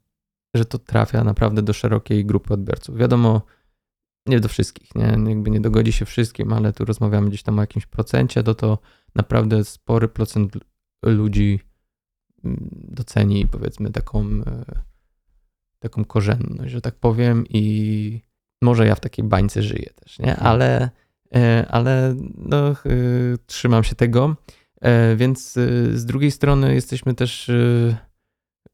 że 0.53 0.65
to 0.65 0.79
trafia 0.79 1.23
naprawdę 1.23 1.61
do 1.61 1.73
szerokiej 1.73 2.25
grupy 2.25 2.53
odbiorców. 2.53 2.97
Wiadomo, 2.97 3.41
nie 4.27 4.39
do 4.39 4.47
wszystkich, 4.47 4.95
nie? 4.95 5.29
jakby 5.29 5.49
nie 5.49 5.61
dogodzi 5.61 5.91
się 5.91 6.05
wszystkim, 6.05 6.53
ale 6.53 6.73
tu 6.73 6.85
rozmawiamy 6.85 7.29
gdzieś 7.29 7.43
tam 7.43 7.59
o 7.59 7.61
jakimś 7.61 7.85
procencie, 7.85 8.43
to 8.43 8.55
to 8.55 8.77
naprawdę 9.15 9.63
spory 9.63 10.07
procent 10.07 10.57
ludzi 11.05 11.59
doceni 12.71 13.47
powiedzmy 13.47 13.91
taką, 13.91 14.25
e, 14.25 14.65
taką 15.79 16.05
korzenność, 16.05 16.71
że 16.71 16.81
tak 16.81 16.95
powiem 16.95 17.45
i 17.49 18.21
może 18.61 18.87
ja 18.87 18.95
w 18.95 18.99
takiej 18.99 19.25
bańce 19.25 19.63
żyję 19.63 19.89
też, 19.95 20.19
nie? 20.19 20.35
Ale, 20.35 20.89
e, 21.35 21.65
ale 21.69 22.15
no, 22.37 22.69
e, 22.69 22.75
trzymam 23.45 23.83
się 23.83 23.95
tego, 23.95 24.35
więc 25.15 25.53
z 25.93 26.05
drugiej 26.05 26.31
strony 26.31 26.73
jesteśmy 26.73 27.13
też 27.13 27.51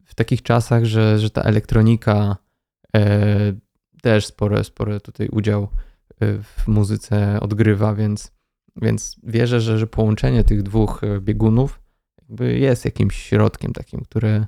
w 0.06 0.16
takich 0.16 0.42
czasach, 0.42 0.86
że, 0.86 1.20
że 1.20 1.30
ta 1.30 1.42
elektronika 1.42 2.38
też 4.02 4.26
spory, 4.26 4.64
spory 4.64 5.00
tutaj 5.00 5.28
udział 5.28 5.68
w 6.20 6.68
muzyce 6.68 7.40
odgrywa, 7.40 7.96
więc, 7.96 8.32
więc 8.76 9.16
wierzę, 9.24 9.62
że, 9.62 9.78
że 9.78 9.88
połączenie 9.88 10.44
tych 10.44 10.64
dwóch 10.64 11.02
biegunów 11.20 11.83
jest 12.40 12.86
jakimś 12.86 13.16
środkiem 13.16 13.74
takim, 13.74 14.02
które, 14.02 14.46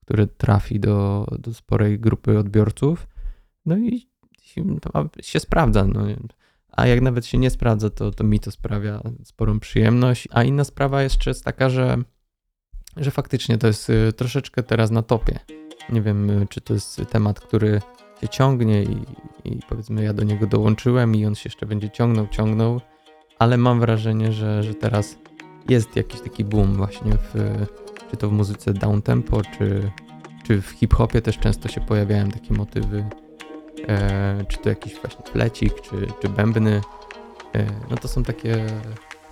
które 0.00 0.26
trafi 0.26 0.80
do, 0.80 1.26
do 1.38 1.54
sporej 1.54 2.00
grupy 2.00 2.38
odbiorców. 2.38 3.08
No 3.66 3.78
i 3.78 4.08
się- 5.22 5.40
sprawdza. 5.40 5.84
No. 5.84 6.06
A 6.72 6.86
jak 6.86 7.00
nawet 7.00 7.26
się 7.26 7.38
nie 7.38 7.50
sprawdza, 7.50 7.90
to, 7.90 8.10
to 8.10 8.24
mi 8.24 8.40
to 8.40 8.50
sprawia 8.50 9.00
sporą 9.24 9.60
przyjemność. 9.60 10.28
A 10.30 10.42
inna 10.42 10.64
sprawa 10.64 11.02
jeszcze 11.02 11.30
jest 11.30 11.44
taka, 11.44 11.68
że, 11.68 11.98
że 12.96 13.10
faktycznie 13.10 13.58
to 13.58 13.66
jest 13.66 13.90
y, 13.90 14.12
troszeczkę 14.12 14.62
teraz 14.62 14.90
na 14.90 15.02
topie. 15.02 15.38
Nie 15.90 16.02
wiem, 16.02 16.30
y, 16.30 16.46
czy 16.50 16.60
to 16.60 16.74
jest 16.74 17.02
temat, 17.10 17.40
który 17.40 17.80
się 18.20 18.28
ciągnie 18.28 18.82
i, 18.82 18.96
i 19.44 19.60
powiedzmy 19.68 20.04
ja 20.04 20.12
do 20.12 20.24
niego 20.24 20.46
dołączyłem 20.46 21.14
i 21.14 21.26
on 21.26 21.34
się 21.34 21.42
jeszcze 21.44 21.66
będzie 21.66 21.90
ciągnął, 21.90 22.28
ciągnął, 22.28 22.80
ale 23.38 23.56
mam 23.56 23.80
wrażenie, 23.80 24.32
że, 24.32 24.62
że 24.62 24.74
teraz 24.74 25.18
jest 25.68 25.96
jakiś 25.96 26.20
taki 26.20 26.44
boom 26.44 26.76
właśnie 26.76 27.12
w, 27.12 27.34
czy 28.10 28.16
to 28.16 28.28
w 28.28 28.32
muzyce 28.32 28.74
downtempo, 28.74 29.42
czy, 29.58 29.90
czy 30.44 30.62
w 30.62 30.66
hip-hopie 30.70 31.22
też 31.22 31.38
często 31.38 31.68
się 31.68 31.80
pojawiają 31.80 32.28
takie 32.28 32.54
motywy, 32.54 33.04
e, 33.88 34.44
czy 34.48 34.58
to 34.58 34.68
jakiś 34.68 35.00
właśnie 35.00 35.24
flecik, 35.24 35.80
czy, 35.80 36.06
czy 36.22 36.28
bębny. 36.28 36.80
E, 37.54 37.66
no 37.90 37.96
to 37.96 38.08
są 38.08 38.22
takie 38.22 38.66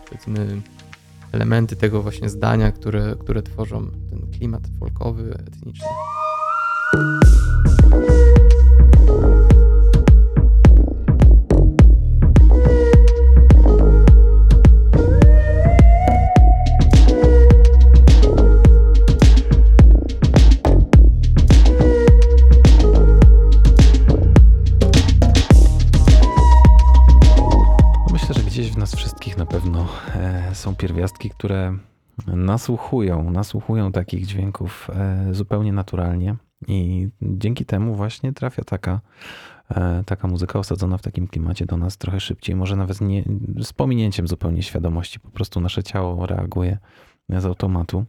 powiedzmy 0.05 0.63
elementy 1.33 1.77
tego 1.77 2.03
właśnie 2.03 2.29
zdania, 2.29 2.73
które, 2.73 3.17
które 3.21 3.43
tworzą 3.43 3.91
ten 4.11 4.31
klimat 4.39 4.63
folkowy, 4.81 5.35
etniczny. 5.35 5.87
Pierwiastki, 30.81 31.31
które 31.31 31.77
nasłuchują, 32.27 33.31
nasłuchują 33.31 33.93
takich 33.93 34.27
dźwięków 34.27 34.91
e, 34.91 35.35
zupełnie 35.35 35.73
naturalnie 35.73 36.37
i 36.69 37.09
dzięki 37.23 37.65
temu 37.65 37.95
właśnie 37.95 38.33
trafia 38.33 38.65
taka, 38.65 39.01
e, 39.71 40.03
taka 40.07 40.29
muzyka 40.29 40.59
osadzona 40.59 40.99
w 40.99 41.03
takim 41.03 41.29
klimacie 41.29 41.67
do 41.67 41.77
nas 41.77 41.99
trochę 41.99 42.21
szybciej, 42.21 42.57
może 42.57 42.77
nawet 42.77 43.01
nie, 43.01 43.25
z 43.63 43.73
pominięciem 43.73 44.29
zupełnie 44.29 44.63
świadomości, 44.63 45.21
po 45.21 45.31
prostu 45.31 45.61
nasze 45.61 45.83
ciało 45.83 46.27
reaguje 46.27 46.79
z 47.29 47.45
automatu. 47.45 48.05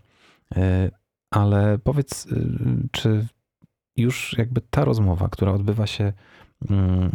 E, 0.56 0.92
ale 1.32 1.80
powiedz, 1.84 2.28
czy 2.92 3.28
już 3.98 4.36
jakby 4.38 4.62
ta 4.62 4.86
rozmowa, 4.86 5.30
która 5.30 5.52
odbywa 5.52 5.88
się 5.88 6.14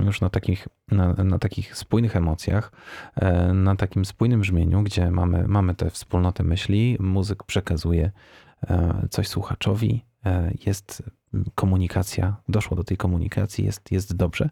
już 0.05 0.21
na 0.21 0.31
takich, 0.31 0.69
na, 0.91 1.13
na, 1.13 1.39
takich 1.39 1.77
spójnych 1.77 2.17
emocjach, 2.17 2.73
na 3.55 3.77
takim 3.77 4.05
spójnym 4.05 4.41
brzmieniu, 4.41 4.83
gdzie 4.83 5.11
mamy, 5.11 5.49
mamy 5.49 5.75
tę 5.75 5.91
wspólnotę 5.91 6.43
myśli, 6.45 6.97
muzyk 7.01 7.43
przekazuje 7.43 8.11
coś 9.11 9.29
słuchaczowi, 9.29 10.05
jest 10.67 11.03
komunikacja, 11.55 12.37
doszło 12.49 12.77
do 12.77 12.85
tej 12.85 12.97
komunikacji, 12.97 13.65
jest, 13.65 13.93
jest 13.93 14.17
dobrze. 14.17 14.51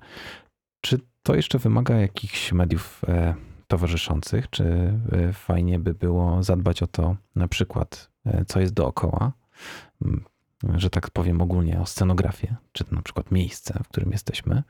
Czy 0.81 1.01
to 1.23 1.35
jeszcze 1.35 1.59
wymaga 1.59 1.95
jakichś 1.95 2.53
mediów 2.53 3.03
e, 3.09 3.35
towarzyszących? 3.67 4.51
Czy 4.51 4.65
e, 5.13 5.33
fajnie 5.33 5.79
by 5.79 5.95
było 5.95 6.43
zadbać 6.43 6.83
o 6.83 6.87
to, 6.87 7.17
na 7.37 7.49
przykład, 7.49 8.11
e, 8.27 8.45
co 8.45 8.61
jest 8.61 8.75
dookoła? 8.75 9.33
Że 10.77 10.91
tak 10.91 11.11
powiem 11.11 11.41
ogólnie 11.41 11.81
o 11.81 11.87
scenografię, 11.87 12.57
czy 12.73 12.85
na 12.91 13.03
przykład 13.03 13.31
miejsce, 13.31 13.81
w 13.85 13.89
którym 13.89 14.13
jesteśmy. 14.13 14.63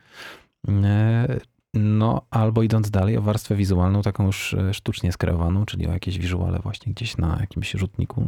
No, 1.75 2.27
albo 2.31 2.63
idąc 2.63 2.91
dalej, 2.91 3.17
o 3.17 3.23
warstwę 3.23 3.57
wizualną, 3.57 4.03
taką 4.03 4.27
już 4.27 4.55
e, 4.55 4.75
sztucznie 4.75 5.13
skreowaną, 5.13 5.67
czyli 5.67 5.87
o 5.87 5.93
jakieś 5.93 6.19
wizuale 6.19 6.59
właśnie 6.59 6.93
gdzieś 6.93 7.17
na 7.17 7.37
jakimś 7.41 7.73
rzutniku, 7.73 8.27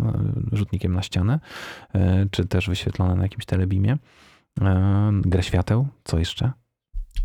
rzutnikiem 0.53 0.93
na 0.93 1.03
ścianę, 1.03 1.41
e, 1.95 2.27
czy 2.31 2.47
też 2.47 2.69
wyświetlone 2.69 3.15
na 3.15 3.23
jakimś 3.23 3.47
telebimie. 3.47 3.99
E, 4.61 5.11
grę 5.21 5.43
świateł, 5.43 5.87
co 6.05 6.19
jeszcze? 6.19 6.53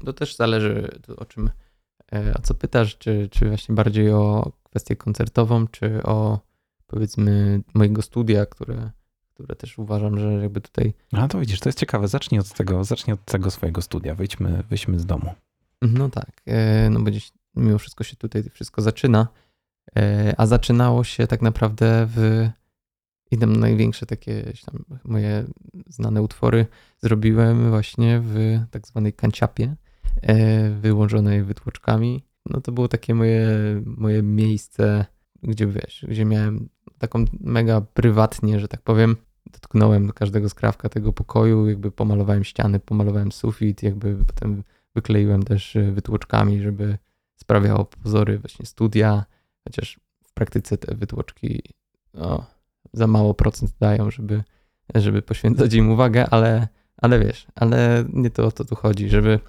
To 0.06 0.14
też 0.14 0.36
zależy 0.36 1.00
o 1.18 1.26
czym, 1.26 1.50
a 2.36 2.42
co 2.42 2.54
pytasz, 2.54 2.98
czy, 2.98 3.30
czy 3.32 3.48
właśnie 3.48 3.76
bardziej 3.76 4.12
o 4.14 4.52
kwestię 4.64 4.96
koncertową, 4.96 5.68
czy 5.68 6.04
o 6.04 6.40
powiedzmy 6.88 7.62
mojego 7.74 8.02
studia, 8.02 8.46
które, 8.46 8.92
które 9.42 9.56
też 9.56 9.78
uważam, 9.78 10.20
że 10.20 10.34
jakby 10.34 10.62
tutaj... 10.62 10.94
A 11.12 11.28
to 11.28 11.40
widzisz, 11.40 11.60
to 11.60 11.70
jest 11.70 11.80
ciekawe. 11.80 12.08
Zacznij 12.08 12.40
od 12.40 12.54
tego, 12.54 12.84
zacznij 12.84 13.14
od 13.14 13.26
tego 13.26 13.52
swojego 13.52 13.82
studia. 13.82 14.16
Wyjdźmy, 14.16 14.64
wyjdźmy 14.70 15.00
z 15.00 15.06
domu. 15.06 15.34
No 15.82 16.10
tak, 16.10 16.32
e, 16.46 16.90
no 16.90 17.00
bo 17.00 17.06
gdzieś 17.06 17.32
mimo 17.56 17.78
wszystko 17.78 18.04
się 18.04 18.16
tutaj 18.16 18.44
wszystko 18.54 18.82
zaczyna, 18.82 19.28
e, 19.98 20.34
a 20.38 20.46
zaczynało 20.46 21.04
się 21.04 21.28
tak 21.28 21.42
naprawdę 21.42 22.08
w 22.16 22.50
i 23.32 23.38
tam 23.38 23.56
największe 23.56 24.06
takie 24.06 24.54
moje 25.04 25.46
znane 25.88 26.22
utwory 26.22 26.66
zrobiłem 27.00 27.70
właśnie 27.70 28.22
w 28.24 28.60
tak 28.72 28.88
zwanej 28.88 29.14
kanciapie, 29.14 29.76
e, 30.22 30.70
wyłożonej 30.70 31.44
wytłoczkami. 31.44 32.24
No 32.46 32.62
to 32.62 32.72
było 32.72 32.88
takie 32.88 33.16
moje, 33.16 33.48
moje 33.86 34.24
miejsce, 34.24 35.06
gdzie 35.44 35.68
wiesz, 35.68 36.06
gdzie 36.10 36.26
miałem 36.26 36.70
taką 36.98 37.26
mega 37.40 37.82
prywatnie, 37.82 38.60
że 38.60 38.68
tak 38.68 38.82
powiem, 38.82 39.16
dotknąłem 39.52 40.08
do 40.08 40.14
każdego 40.14 40.50
skrawka 40.50 40.90
tego 40.90 41.14
pokoju, 41.14 41.70
jakby 41.70 41.92
pomalowałem 41.92 42.44
ściany, 42.44 42.80
pomalowałem 42.80 43.32
sufit, 43.32 43.84
jakby 43.84 44.16
potem 44.28 44.64
Wykleiłem 44.96 45.44
też 45.44 45.76
y, 45.76 45.92
wytłoczkami, 45.92 46.62
żeby 46.62 46.98
sprawiało 47.36 47.86
pozory 47.86 48.40
właśnie 48.40 48.66
studia, 48.66 49.26
chociaż 49.64 50.00
w 50.24 50.34
praktyce 50.34 50.78
te 50.78 50.96
wytłoczki 50.96 51.62
no, 52.14 52.46
za 52.94 53.08
mało 53.08 53.34
procent 53.34 53.72
dają, 53.80 54.12
żeby, 54.12 54.44
żeby 54.96 55.22
poświęcać 55.22 55.74
im 55.74 55.92
uwagę, 55.92 56.30
ale, 56.30 56.68
ale 56.98 57.20
wiesz, 57.20 57.48
ale 57.56 58.06
nie 58.14 58.30
to 58.30 58.46
o 58.46 58.52
to 58.52 58.66
tu 58.66 58.76
chodzi, 58.76 59.10
żeby 59.10 59.40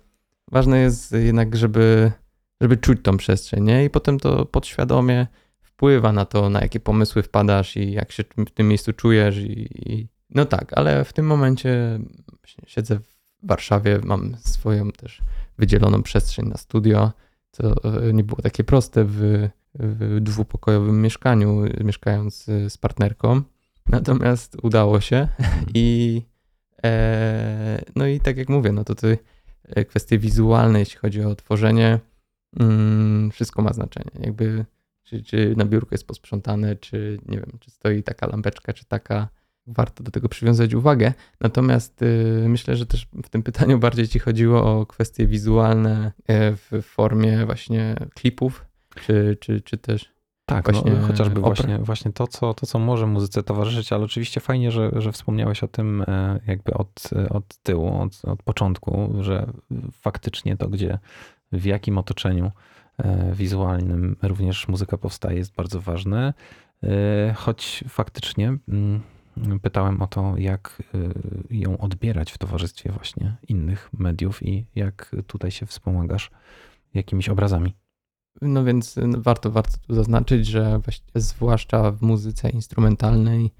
ważne 0.52 0.78
jest 0.78 1.12
jednak, 1.12 1.57
żeby, 1.57 2.12
żeby 2.61 2.76
czuć 2.76 2.98
tą 3.02 3.16
przestrzeń, 3.16 3.64
nie? 3.64 3.85
I 3.85 3.90
potem 3.90 4.20
to 4.20 4.44
podświadomie 4.44 5.26
wpływa 5.83 6.12
na 6.12 6.25
to, 6.25 6.51
na 6.51 6.61
jakie 6.61 6.81
pomysły 6.81 7.23
wpadasz 7.23 7.77
i 7.77 7.92
jak 7.92 8.12
się 8.12 8.25
w 8.47 8.51
tym 8.51 8.68
miejscu 8.68 8.92
czujesz 8.92 9.38
i, 9.38 9.68
i 9.90 10.09
no 10.31 10.45
tak, 10.45 10.73
ale 10.79 11.05
w 11.05 11.12
tym 11.12 11.27
momencie 11.27 12.01
siedzę 12.66 12.99
w 12.99 13.16
Warszawie, 13.42 14.01
mam 14.05 14.37
swoją 14.37 14.92
też 14.92 15.23
wydzieloną 15.59 16.03
przestrzeń 16.03 16.49
na 16.49 16.57
studio, 16.57 17.12
co 17.51 17.75
e, 17.85 18.12
nie 18.12 18.25
było 18.25 18.42
takie 18.42 18.64
proste 18.64 19.05
w, 19.05 19.49
w 19.75 20.21
dwupokojowym 20.21 21.03
mieszkaniu, 21.03 21.64
mieszkając 21.85 22.45
z 22.45 22.79
partnerką. 22.79 23.42
Natomiast 23.87 24.57
udało 24.62 25.01
się 25.01 25.29
mhm. 25.38 25.66
i 25.75 26.23
e, 26.85 27.83
no 27.97 28.07
i 28.07 28.21
tak 28.21 28.37
jak 28.37 28.49
mówię, 28.49 28.73
no 28.73 28.85
to 28.85 28.95
te 28.95 29.16
kwestie 29.88 30.18
wizualne, 30.18 30.79
jeśli 30.79 30.99
chodzi 30.99 31.23
o 31.23 31.35
tworzenie, 31.35 31.99
mm, 32.61 33.31
wszystko 33.31 33.62
ma 33.62 33.73
znaczenie. 33.73 34.11
Jakby 34.21 34.64
czy, 35.12 35.22
czy 35.22 35.55
na 35.57 35.64
biurku 35.64 35.88
jest 35.94 36.07
posprzątane, 36.07 36.77
czy 36.77 37.18
nie 37.29 37.37
wiem, 37.37 37.59
czy 37.61 37.70
stoi 37.70 38.03
taka 38.03 38.27
lampeczka, 38.27 38.72
czy 38.72 38.85
taka 38.85 39.29
warto 39.66 40.05
do 40.05 40.11
tego 40.11 40.29
przywiązać 40.29 40.75
uwagę. 40.75 41.12
Natomiast 41.40 42.03
y, 42.03 42.44
myślę, 42.48 42.77
że 42.77 42.87
też 42.87 43.09
w 43.25 43.29
tym 43.29 43.42
pytaniu 43.42 43.79
bardziej 43.79 44.09
ci 44.09 44.18
chodziło 44.18 44.81
o 44.81 44.87
kwestie 44.87 45.27
wizualne 45.27 46.12
e, 46.27 46.53
w 46.57 46.83
formie 46.83 47.46
właśnie 47.46 47.94
klipów, 48.14 48.66
czy, 48.94 49.37
czy, 49.40 49.61
czy 49.61 49.79
też. 49.79 50.12
Tak, 50.46 50.66
no, 50.66 50.72
właśnie 50.72 50.92
no, 51.01 51.07
chociażby 51.07 51.40
właśnie, 51.40 51.79
właśnie 51.79 52.12
to, 52.12 52.27
co, 52.27 52.55
to, 52.55 52.66
co 52.66 52.79
może 52.79 53.07
muzyce 53.07 53.42
towarzyszyć, 53.42 53.92
ale 53.92 54.05
oczywiście 54.05 54.40
fajnie, 54.40 54.70
że, 54.70 54.90
że 54.96 55.12
wspomniałeś 55.12 55.62
o 55.62 55.68
tym 55.68 56.05
e, 56.09 56.40
jakby 56.46 56.75
od, 56.75 57.11
od 57.31 57.57
tyłu, 57.57 58.01
od, 58.01 58.25
od 58.25 58.42
początku, 58.42 59.12
że 59.20 59.53
faktycznie 59.92 60.57
to, 60.57 60.68
gdzie, 60.68 60.98
w 61.53 61.64
jakim 61.64 61.98
otoczeniu 61.98 62.51
wizualnym 63.33 64.16
również 64.22 64.68
muzyka 64.68 64.98
powstaje, 64.98 65.38
jest 65.38 65.55
bardzo 65.55 65.81
ważne. 65.81 66.35
Choć 67.35 67.85
faktycznie 67.88 68.59
mm, 68.68 69.02
pytałem 69.62 70.02
o 70.02 70.07
to, 70.07 70.35
jak 70.37 70.83
y, 70.94 71.57
ją 71.57 71.78
odbierać 71.78 72.33
w 72.33 72.38
towarzystwie 72.38 72.92
właśnie 72.92 73.37
innych 73.48 73.90
mediów 73.92 74.42
i 74.42 74.66
jak 74.74 75.16
tutaj 75.26 75.50
się 75.50 75.66
wspomagasz 75.66 76.31
jakimiś 76.94 77.28
obrazami. 77.28 77.74
No 78.42 78.64
więc 78.64 78.96
no, 78.96 79.18
warto, 79.20 79.50
warto 79.50 79.78
tu 79.87 79.94
zaznaczyć, 79.94 80.46
że 80.46 80.81
zwłaszcza 81.14 81.90
w 81.90 82.02
muzyce 82.02 82.50
instrumentalnej 82.50 83.50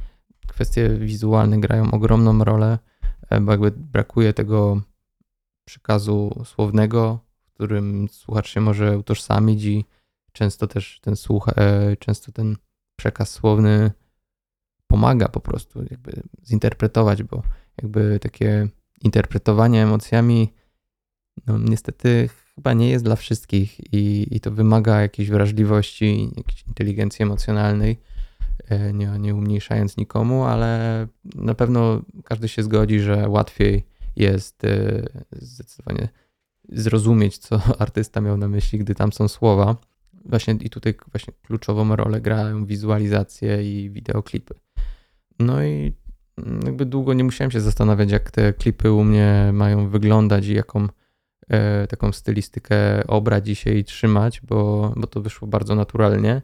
kwestie 0.46 0.88
wizualne 0.88 1.60
grają 1.60 1.90
ogromną 1.90 2.44
rolę, 2.44 2.78
e, 3.30 3.40
bo 3.40 3.52
jakby 3.52 3.70
brakuje 3.70 4.32
tego 4.32 4.80
przekazu 5.64 6.42
słownego, 6.44 7.18
którym 7.62 8.09
słuchacz 8.09 8.48
się 8.48 8.61
może 8.61 8.98
utożsamić 8.98 9.64
i 9.64 9.85
często 10.33 10.66
też 10.66 11.01
ten 11.01 11.16
słuch, 11.16 11.48
e, 11.57 11.96
często 11.96 12.33
ten 12.33 12.57
przekaz 12.96 13.31
słowny 13.31 13.90
pomaga 14.87 15.29
po 15.29 15.40
prostu 15.40 15.83
jakby 15.90 16.22
zinterpretować, 16.46 17.22
bo 17.22 17.42
jakby 17.83 18.18
takie 18.20 18.68
interpretowanie 19.03 19.83
emocjami 19.83 20.53
no 21.46 21.59
niestety 21.59 22.29
chyba 22.55 22.72
nie 22.72 22.90
jest 22.90 23.05
dla 23.05 23.16
wszystkich 23.16 23.94
i, 23.94 24.27
i 24.31 24.40
to 24.40 24.51
wymaga 24.51 25.01
jakiejś 25.01 25.31
wrażliwości, 25.31 26.31
jakiejś 26.37 26.66
inteligencji 26.66 27.22
emocjonalnej, 27.22 28.01
e, 28.68 28.92
nie, 28.92 29.11
nie 29.18 29.35
umniejszając 29.35 29.96
nikomu, 29.96 30.44
ale 30.44 31.07
na 31.35 31.55
pewno 31.55 32.03
każdy 32.25 32.48
się 32.48 32.62
zgodzi, 32.62 33.01
że 33.01 33.29
łatwiej 33.29 33.87
jest 34.16 34.64
e, 34.64 35.03
zdecydowanie 35.33 36.09
zrozumieć, 36.74 37.38
co 37.38 37.61
artysta 37.78 38.20
miał 38.20 38.37
na 38.37 38.48
myśli, 38.48 38.78
gdy 38.78 38.94
tam 38.94 39.12
są 39.12 39.28
słowa. 39.28 39.76
Właśnie 40.24 40.54
i 40.54 40.70
tutaj 40.70 40.94
właśnie 41.12 41.35
kluczową 41.42 41.96
rolę 41.96 42.20
grają 42.20 42.66
wizualizacje 42.66 43.82
i 43.82 43.90
wideoklipy. 43.90 44.54
No 45.38 45.64
i 45.64 45.92
jakby 46.64 46.87
długo 46.87 47.14
nie 47.14 47.24
musiałem 47.24 47.50
się 47.50 47.61
zastanawiać, 47.61 48.11
jak 48.11 48.30
te 48.30 48.52
klipy 48.52 48.92
u 48.92 49.04
mnie 49.04 49.50
mają 49.52 49.88
wyglądać 49.88 50.46
i 50.46 50.54
jaką 50.54 50.88
e, 51.48 51.87
taką 51.87 52.12
stylistykę 52.12 53.06
obrać 53.06 53.46
dzisiaj 53.46 53.85
trzymać, 53.85 54.40
bo, 54.40 54.92
bo 54.96 55.06
to 55.06 55.20
wyszło 55.20 55.48
bardzo 55.48 55.74
naturalnie. 55.74 56.42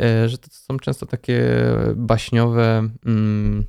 E, 0.00 0.28
że 0.28 0.38
to 0.38 0.48
są 0.50 0.78
często 0.78 1.06
takie 1.06 1.42
baśniowe, 1.96 2.88
mm, 3.06 3.64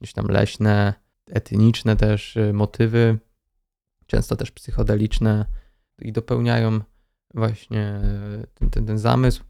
gdzieś 0.00 0.12
tam 0.12 0.26
leśne, 0.26 0.94
etniczne 1.30 1.96
też 1.96 2.36
e, 2.36 2.52
motywy, 2.52 3.18
często 4.14 4.36
też 4.36 4.50
psychodeliczne 4.50 5.46
i 5.98 6.12
dopełniają 6.12 6.80
właśnie 7.34 8.00
ten, 8.54 8.70
ten, 8.70 8.86
ten 8.86 8.98
zamysł. 8.98 9.44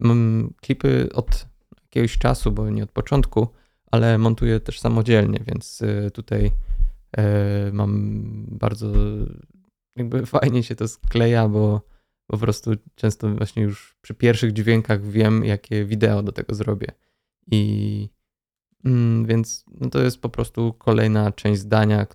Mam 0.00 0.50
klipy 0.62 1.08
od 1.14 1.46
jakiegoś 1.82 2.18
czasu, 2.18 2.52
bo 2.52 2.70
nie 2.70 2.82
od 2.82 2.92
początku, 2.92 3.48
ale 3.90 4.18
montuję 4.18 4.60
też 4.60 4.80
samodzielnie, 4.80 5.40
więc 5.46 5.82
y, 5.82 6.10
tutaj 6.10 6.46
y, 6.46 7.72
mam 7.72 8.12
bardzo 8.48 8.92
jakby 9.96 10.26
fajnie 10.26 10.62
się 10.62 10.74
to 10.74 10.88
skleja, 10.88 11.48
bo 11.48 11.80
po 12.26 12.38
prostu 12.38 12.70
często 12.94 13.34
właśnie 13.34 13.62
już 13.62 13.96
przy 14.00 14.14
pierwszych 14.14 14.52
dźwiękach 14.52 15.02
wiem, 15.02 15.44
jakie 15.44 15.84
wideo 15.84 16.22
do 16.22 16.32
tego 16.32 16.54
zrobię. 16.54 16.88
I 17.50 18.08
mm, 18.84 19.26
więc 19.26 19.64
no 19.80 19.90
to 19.90 20.02
jest 20.02 20.20
po 20.20 20.28
prostu 20.28 20.72
kolejna 20.72 21.32
część 21.32 21.60
zdania, 21.60 22.06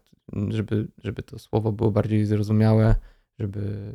żeby, 0.50 0.88
żeby 0.98 1.24
to 1.24 1.40
słowo 1.40 1.72
było 1.72 1.92
bardziej 1.92 2.26
zrozumiałe, 2.26 2.96
żeby 3.40 3.94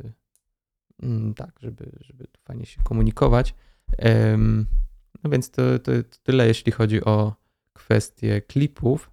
tak, 1.37 1.61
żeby, 1.61 1.93
żeby 2.01 2.27
tu 2.27 2.41
fajnie 2.45 2.67
się 2.67 2.83
komunikować. 2.83 3.55
No 5.25 5.31
więc 5.31 5.51
to, 5.51 5.79
to, 5.79 5.93
to 6.03 6.19
tyle, 6.23 6.47
jeśli 6.47 6.73
chodzi 6.73 7.05
o 7.05 7.35
kwestie 7.73 8.43
klipów. 8.43 9.11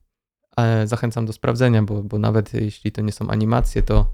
Zachęcam 0.85 1.25
do 1.25 1.33
sprawdzenia, 1.33 1.83
bo, 1.83 2.03
bo 2.03 2.19
nawet 2.19 2.53
jeśli 2.53 2.91
to 2.91 3.01
nie 3.01 3.11
są 3.11 3.29
animacje, 3.29 3.83
to 3.83 4.11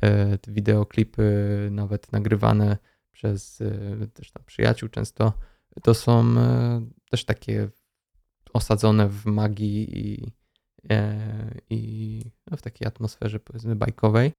e, 0.00 0.38
te 0.38 0.52
wideoklipy, 0.52 1.68
nawet 1.70 2.12
nagrywane 2.12 2.76
przez 3.12 3.60
e, 3.60 4.06
też 4.06 4.30
tam 4.30 4.42
przyjaciół 4.46 4.88
często, 4.88 5.32
to 5.82 5.94
są 5.94 6.38
e, 6.38 6.86
też 7.10 7.24
takie 7.24 7.68
osadzone 8.52 9.08
w 9.08 9.26
magii 9.26 9.98
i, 9.98 10.32
i 11.70 12.22
no, 12.50 12.56
w 12.56 12.62
takiej 12.62 12.88
atmosferze 12.88 13.40
powiedzmy 13.40 13.76
bajkowej. 13.76 14.32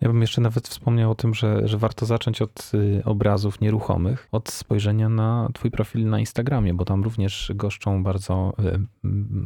Ja 0.00 0.08
bym 0.08 0.20
jeszcze 0.20 0.40
nawet 0.40 0.68
wspomniał 0.68 1.10
o 1.10 1.14
tym, 1.14 1.34
że, 1.34 1.68
że 1.68 1.78
warto 1.78 2.06
zacząć 2.06 2.42
od 2.42 2.72
y, 2.74 3.02
obrazów 3.04 3.60
nieruchomych, 3.60 4.28
od 4.32 4.50
spojrzenia 4.50 5.08
na 5.08 5.48
Twój 5.54 5.70
profil 5.70 6.08
na 6.08 6.18
Instagramie, 6.18 6.74
bo 6.74 6.84
tam 6.84 7.04
również 7.04 7.52
goszczą 7.54 8.02
bardzo, 8.02 8.52
y, 8.58 8.78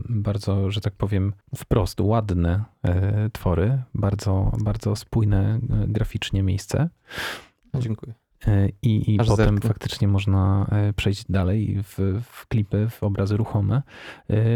bardzo, 0.09 0.71
że 0.71 0.81
tak 0.81 0.95
powiem, 0.95 1.33
wprost 1.57 2.01
ładne 2.01 2.65
y, 3.27 3.31
twory, 3.31 3.83
bardzo, 3.95 4.53
bardzo 4.65 4.97
spójne 4.97 5.61
graficznie 5.87 6.43
miejsce. 6.43 6.89
Dziękuję. 7.75 8.28
I, 8.83 9.15
i 9.15 9.19
potem 9.19 9.61
faktycznie 9.61 10.09
można 10.09 10.71
przejść 10.97 11.25
dalej 11.29 11.83
w, 11.83 12.21
w 12.23 12.47
klipy, 12.49 12.89
w 12.91 13.03
obrazy 13.03 13.37
ruchome, 13.37 13.83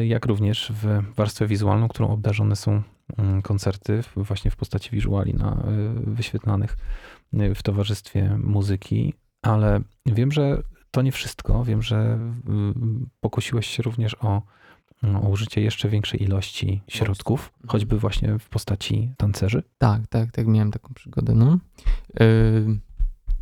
jak 0.05 0.27
również 0.27 0.73
w 0.75 1.15
warstwę 1.15 1.47
wizualną, 1.47 1.89
którą 1.89 2.09
obdarzone 2.09 2.57
są 2.57 2.83
Mm, 3.19 3.43
koncerty 3.43 4.03
właśnie 4.17 4.51
w 4.51 4.57
postaci 4.57 4.91
wizuali 4.93 5.35
na, 5.35 5.63
wyświetlanych 5.95 6.77
w 7.55 7.63
towarzystwie 7.63 8.39
muzyki, 8.39 9.15
ale 9.43 9.81
wiem, 10.07 10.33
że 10.33 10.63
to 10.91 11.03
nie 11.03 11.13
wszystko. 11.13 11.65
Wiem, 11.65 11.83
że 11.83 12.19
pokusiłeś 13.21 13.67
się 13.67 13.83
również 13.83 14.17
o, 14.21 14.43
o 15.03 15.29
użycie 15.29 15.61
jeszcze 15.61 15.89
większej 15.89 16.23
ilości 16.23 16.83
środków, 16.89 17.41
mhm. 17.41 17.69
choćby 17.69 17.99
właśnie 17.99 18.39
w 18.39 18.49
postaci 18.49 19.13
tancerzy. 19.17 19.63
Tak, 19.79 20.07
tak, 20.07 20.31
tak, 20.33 20.47
miałem 20.47 20.71
taką 20.71 20.95
przygodę. 20.95 21.35
No. 21.35 21.59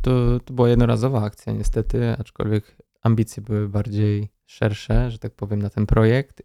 To, 0.01 0.39
to 0.39 0.53
była 0.53 0.69
jednorazowa 0.69 1.23
akcja 1.23 1.53
niestety, 1.53 2.15
aczkolwiek 2.19 2.77
ambicje 3.01 3.43
były 3.43 3.69
bardziej 3.69 4.29
szersze, 4.45 5.11
że 5.11 5.19
tak 5.19 5.33
powiem, 5.33 5.61
na 5.61 5.69
ten 5.69 5.85
projekt, 5.85 6.41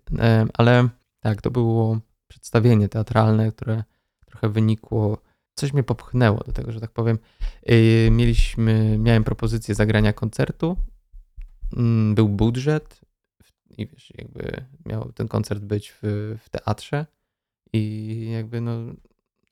ale 0.54 0.88
tak, 1.20 1.42
to 1.42 1.50
było 1.50 1.98
przedstawienie 2.28 2.88
teatralne, 2.88 3.52
które 3.52 3.84
trochę 4.26 4.48
wynikło, 4.48 5.18
coś 5.54 5.72
mnie 5.72 5.82
popchnęło 5.82 6.38
do 6.38 6.52
tego, 6.52 6.72
że 6.72 6.80
tak 6.80 6.90
powiem. 6.90 7.18
Y, 7.70 8.08
mieliśmy, 8.12 8.98
miałem 8.98 9.24
propozycję 9.24 9.74
zagrania 9.74 10.12
koncertu, 10.12 10.76
mm, 11.76 12.14
był 12.14 12.28
budżet 12.28 13.00
i 13.78 13.86
wiesz, 13.86 14.12
jakby 14.18 14.64
miał 14.86 15.12
ten 15.12 15.28
koncert 15.28 15.64
być 15.64 15.94
w, 16.02 16.36
w 16.42 16.48
teatrze. 16.50 17.06
I 17.72 18.30
jakby 18.32 18.60
no 18.60 18.72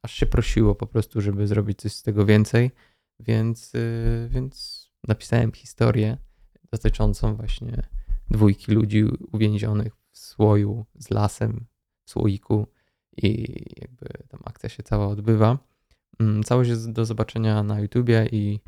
aż 0.03 0.15
się 0.15 0.27
prosiło 0.27 0.75
po 0.75 0.87
prostu, 0.87 1.21
żeby 1.21 1.47
zrobić 1.47 1.79
coś 1.79 1.93
z 1.93 2.03
tego 2.03 2.27
więcej, 2.27 2.71
więc, 3.21 3.75
y, 3.75 4.29
więc 4.31 4.85
napisałem 5.09 5.53
historię 5.53 6.17
dotyczącą 6.73 7.37
właśnie 7.37 7.83
dwójki 8.31 8.73
ludzi 8.73 9.05
uwięzionych 9.33 9.93
w 10.11 10.19
słoju 10.19 10.87
z 10.99 11.11
lasem 11.11 11.67
słoiku 12.09 12.67
i 13.17 13.55
jakby 13.81 14.07
tam 14.29 14.41
akcja 14.45 14.69
się 14.69 14.83
cała 14.83 15.07
odbywa. 15.07 15.59
Mm, 16.21 16.43
całość 16.43 16.71
jest 16.71 16.93
do 16.93 17.05
zobaczenia 17.05 17.63
na 17.63 17.81
YouTubie 17.81 18.29
i 18.33 18.61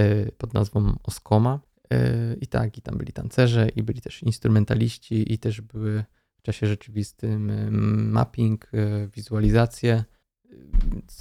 y, 0.00 0.32
pod 0.38 0.54
nazwą 0.54 0.98
Oskoma. 1.02 1.60
Y, 1.92 2.38
I 2.40 2.46
tak, 2.46 2.78
i 2.78 2.82
tam 2.82 2.98
byli 2.98 3.12
tancerze, 3.12 3.68
i 3.68 3.82
byli 3.82 4.00
też 4.00 4.22
instrumentaliści, 4.22 5.32
i 5.32 5.38
też 5.38 5.60
były 5.60 6.04
w 6.36 6.42
czasie 6.42 6.66
rzeczywistym 6.66 7.50
y, 7.50 7.70
mapping, 8.12 8.70
wizualizacje. 9.16 10.04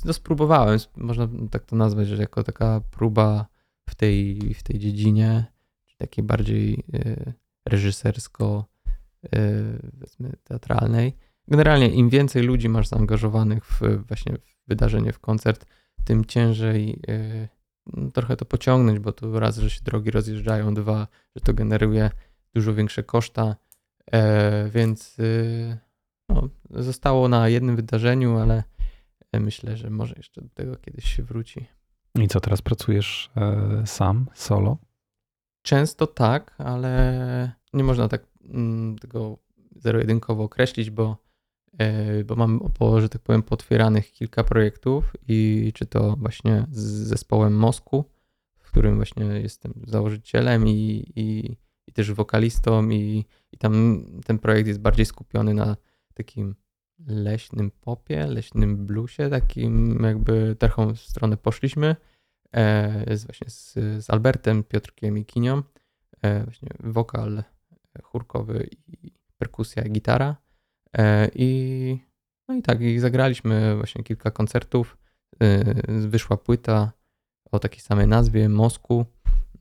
No 0.05 0.13
spróbowałem, 0.13 0.79
można 0.97 1.27
tak 1.51 1.65
to 1.65 1.75
nazwać, 1.75 2.07
że 2.07 2.15
jako 2.15 2.43
taka 2.43 2.81
próba 2.91 3.45
w 3.89 3.95
tej, 3.95 4.39
w 4.53 4.63
tej 4.63 4.79
dziedzinie, 4.79 5.45
takiej 5.97 6.23
bardziej 6.23 6.83
reżysersko, 7.65 8.65
teatralnej. 10.43 11.17
Generalnie 11.47 11.89
im 11.89 12.09
więcej 12.09 12.43
ludzi 12.43 12.69
masz 12.69 12.87
zaangażowanych 12.87 13.65
w 13.65 13.81
właśnie 14.07 14.37
w 14.37 14.67
wydarzenie, 14.67 15.13
w 15.13 15.19
koncert, 15.19 15.65
tym 16.03 16.25
ciężej 16.25 17.01
yy, 17.07 18.11
trochę 18.13 18.37
to 18.37 18.45
pociągnąć, 18.45 18.99
bo 18.99 19.11
tu 19.11 19.39
raz, 19.39 19.57
że 19.57 19.69
się 19.69 19.81
drogi 19.83 20.11
rozjeżdżają, 20.11 20.73
dwa, 20.73 21.07
że 21.35 21.41
to 21.41 21.53
generuje 21.53 22.09
dużo 22.53 22.73
większe 22.73 23.03
koszta, 23.03 23.55
yy, 24.13 24.19
więc 24.69 25.17
no, 26.29 26.49
zostało 26.69 27.27
na 27.27 27.49
jednym 27.49 27.75
wydarzeniu, 27.75 28.37
ale 28.37 28.63
myślę, 29.39 29.77
że 29.77 29.89
może 29.89 30.13
jeszcze 30.17 30.41
do 30.41 30.49
tego 30.49 30.75
kiedyś 30.75 31.15
się 31.15 31.23
wróci. 31.23 31.65
I 32.15 32.27
co, 32.27 32.39
teraz 32.39 32.61
pracujesz 32.61 33.31
e, 33.35 33.83
sam, 33.85 34.25
solo? 34.33 34.77
Często 35.61 36.07
tak, 36.07 36.55
ale 36.57 37.51
nie 37.73 37.83
można 37.83 38.07
tak 38.07 38.27
mm, 38.43 38.97
tego 38.97 39.37
zero-jedynkowo 39.75 40.43
określić, 40.43 40.89
bo 40.89 41.17
E, 41.77 42.23
bo 42.23 42.35
mam, 42.35 42.59
po, 42.79 43.01
że 43.01 43.09
tak 43.09 43.21
powiem, 43.21 43.43
potwieranych 43.43 44.11
kilka 44.11 44.43
projektów 44.43 45.13
i 45.27 45.71
czy 45.75 45.85
to 45.85 46.15
właśnie 46.15 46.65
z 46.71 46.81
zespołem 46.81 47.55
Mosku, 47.55 48.05
w 48.59 48.71
którym 48.71 48.95
właśnie 48.95 49.25
jestem 49.25 49.73
założycielem 49.87 50.67
i, 50.67 51.11
i, 51.15 51.57
i 51.87 51.91
też 51.91 52.13
wokalistą 52.13 52.89
i, 52.89 53.25
i 53.51 53.57
tam 53.57 54.05
ten 54.25 54.39
projekt 54.39 54.67
jest 54.67 54.79
bardziej 54.79 55.05
skupiony 55.05 55.53
na 55.53 55.77
takim 56.13 56.55
leśnym 57.07 57.71
popie, 57.71 58.27
leśnym 58.27 58.85
bluesie, 58.85 59.29
takim 59.29 60.03
jakby 60.03 60.55
w 60.95 60.99
stronę 60.99 61.37
poszliśmy. 61.37 61.95
E, 62.55 63.03
jest 63.09 63.25
właśnie 63.25 63.49
z, 63.49 63.73
z 63.73 64.09
Albertem, 64.09 64.63
Piotrkiem 64.63 65.17
i 65.17 65.25
Kinią. 65.25 65.63
E, 66.21 66.43
właśnie 66.43 66.69
wokal 66.79 67.43
chórkowy 68.03 68.69
i 68.87 69.11
perkusja, 69.37 69.83
gitara. 69.83 70.35
E, 70.97 71.29
I, 71.35 71.99
no 72.47 72.55
i 72.55 72.61
tak, 72.61 72.81
i 72.81 72.99
zagraliśmy 72.99 73.75
właśnie 73.75 74.03
kilka 74.03 74.31
koncertów. 74.31 74.97
E, 75.41 75.63
wyszła 76.07 76.37
płyta 76.37 76.91
o 77.51 77.59
takiej 77.59 77.79
samej 77.79 78.07
nazwie, 78.07 78.49
Mosku. 78.49 79.05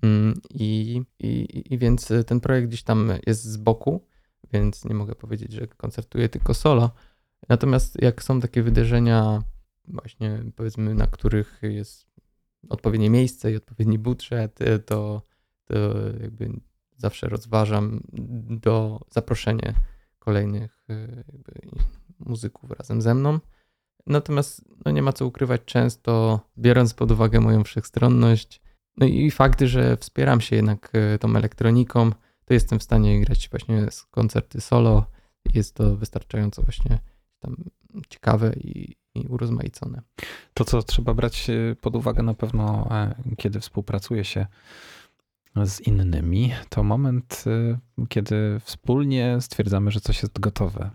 Mm, 0.02 0.40
I, 0.50 1.02
i, 1.18 1.62
I 1.74 1.78
więc 1.78 2.12
ten 2.26 2.40
projekt 2.40 2.68
gdzieś 2.68 2.82
tam 2.82 3.12
jest 3.26 3.44
z 3.44 3.56
boku, 3.56 4.06
więc 4.52 4.84
nie 4.84 4.94
mogę 4.94 5.14
powiedzieć, 5.14 5.52
że 5.52 5.66
koncertuję 5.66 6.28
tylko 6.28 6.54
solo. 6.54 6.90
Natomiast 7.48 8.02
jak 8.02 8.22
są 8.22 8.40
takie 8.40 8.62
wydarzenia, 8.62 9.42
właśnie 9.88 10.44
powiedzmy, 10.56 10.94
na 10.94 11.06
których 11.06 11.58
jest 11.62 12.06
odpowiednie 12.68 13.10
miejsce 13.10 13.52
i 13.52 13.56
odpowiedni 13.56 13.98
budżet, 13.98 14.62
e, 14.62 14.78
to, 14.78 15.22
to 15.64 15.74
jakby 16.20 16.50
zawsze 16.96 17.28
rozważam 17.28 18.00
do 18.48 19.00
zaproszenia 19.10 19.74
kolejnych 20.18 20.84
y, 20.90 21.24
muzyków 22.18 22.70
razem 22.70 23.02
ze 23.02 23.14
mną. 23.14 23.38
Natomiast 24.06 24.64
no 24.84 24.90
nie 24.90 25.02
ma 25.02 25.12
co 25.12 25.26
ukrywać, 25.26 25.60
często 25.64 26.40
biorąc 26.58 26.94
pod 26.94 27.10
uwagę 27.10 27.40
moją 27.40 27.64
wszechstronność, 27.64 28.60
no 28.96 29.06
i 29.06 29.30
fakty, 29.30 29.68
że 29.68 29.96
wspieram 29.96 30.40
się 30.40 30.56
jednak 30.56 30.92
y, 31.14 31.18
tą 31.18 31.36
elektroniką, 31.36 32.10
to 32.44 32.54
jestem 32.54 32.78
w 32.78 32.82
stanie 32.82 33.20
grać 33.20 33.48
właśnie 33.48 33.86
koncerty 34.10 34.60
solo. 34.60 35.06
Jest 35.54 35.74
to 35.74 35.96
wystarczająco 35.96 36.62
właśnie 36.62 36.98
tam 37.40 37.56
ciekawe 38.08 38.52
i, 38.56 38.96
i 39.14 39.26
urozmaicone. 39.28 40.02
To, 40.54 40.64
co 40.64 40.82
trzeba 40.82 41.14
brać 41.14 41.50
y, 41.50 41.76
pod 41.80 41.96
uwagę 41.96 42.22
na 42.22 42.34
pewno, 42.34 42.88
e, 42.90 43.14
kiedy 43.36 43.60
współpracuje 43.60 44.24
się 44.24 44.46
z 45.64 45.80
innymi, 45.80 46.52
to 46.68 46.82
moment, 46.82 47.44
y, 47.46 48.06
kiedy 48.08 48.60
wspólnie 48.60 49.36
stwierdzamy, 49.40 49.90
że 49.90 50.00
coś 50.00 50.22
jest 50.22 50.40
gotowe. 50.40 50.90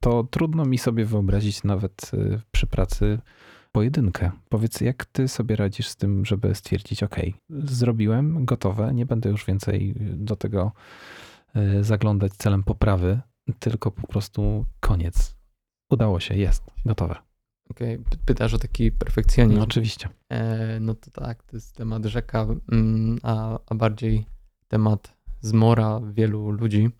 To 0.00 0.24
trudno 0.24 0.64
mi 0.64 0.78
sobie 0.78 1.04
wyobrazić 1.04 1.64
nawet 1.64 2.10
przy 2.50 2.66
pracy 2.66 3.18
pojedynkę. 3.72 4.30
Powiedz, 4.48 4.80
jak 4.80 5.04
ty 5.04 5.28
sobie 5.28 5.56
radzisz 5.56 5.88
z 5.88 5.96
tym, 5.96 6.24
żeby 6.24 6.54
stwierdzić, 6.54 7.02
OK, 7.02 7.16
zrobiłem, 7.50 8.44
gotowe, 8.44 8.94
nie 8.94 9.06
będę 9.06 9.30
już 9.30 9.46
więcej 9.46 9.94
do 10.14 10.36
tego 10.36 10.72
zaglądać 11.80 12.32
celem 12.32 12.62
poprawy, 12.62 13.20
tylko 13.58 13.90
po 13.90 14.06
prostu 14.06 14.64
koniec. 14.80 15.36
Udało 15.94 16.20
się, 16.20 16.34
jest, 16.36 16.62
gotowe. 16.86 17.16
Okej, 17.70 17.98
py- 17.98 18.18
pytasz 18.24 18.54
o 18.54 18.58
taki 18.58 18.92
perfekcjonizm. 18.92 19.58
No 19.58 19.64
oczywiście. 19.64 20.08
E, 20.28 20.80
no 20.80 20.94
to 20.94 21.10
tak, 21.10 21.42
to 21.42 21.56
jest 21.56 21.76
temat 21.76 22.04
rzeka, 22.04 22.46
mm, 22.72 23.18
a, 23.22 23.58
a 23.66 23.74
bardziej 23.74 24.26
temat 24.68 25.16
zmora 25.40 26.00
wielu 26.12 26.50
ludzi, 26.50 26.90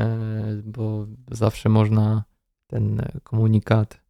e, 0.00 0.62
bo 0.64 1.06
zawsze 1.30 1.68
można 1.68 2.24
ten 2.66 3.02
komunikat 3.22 4.00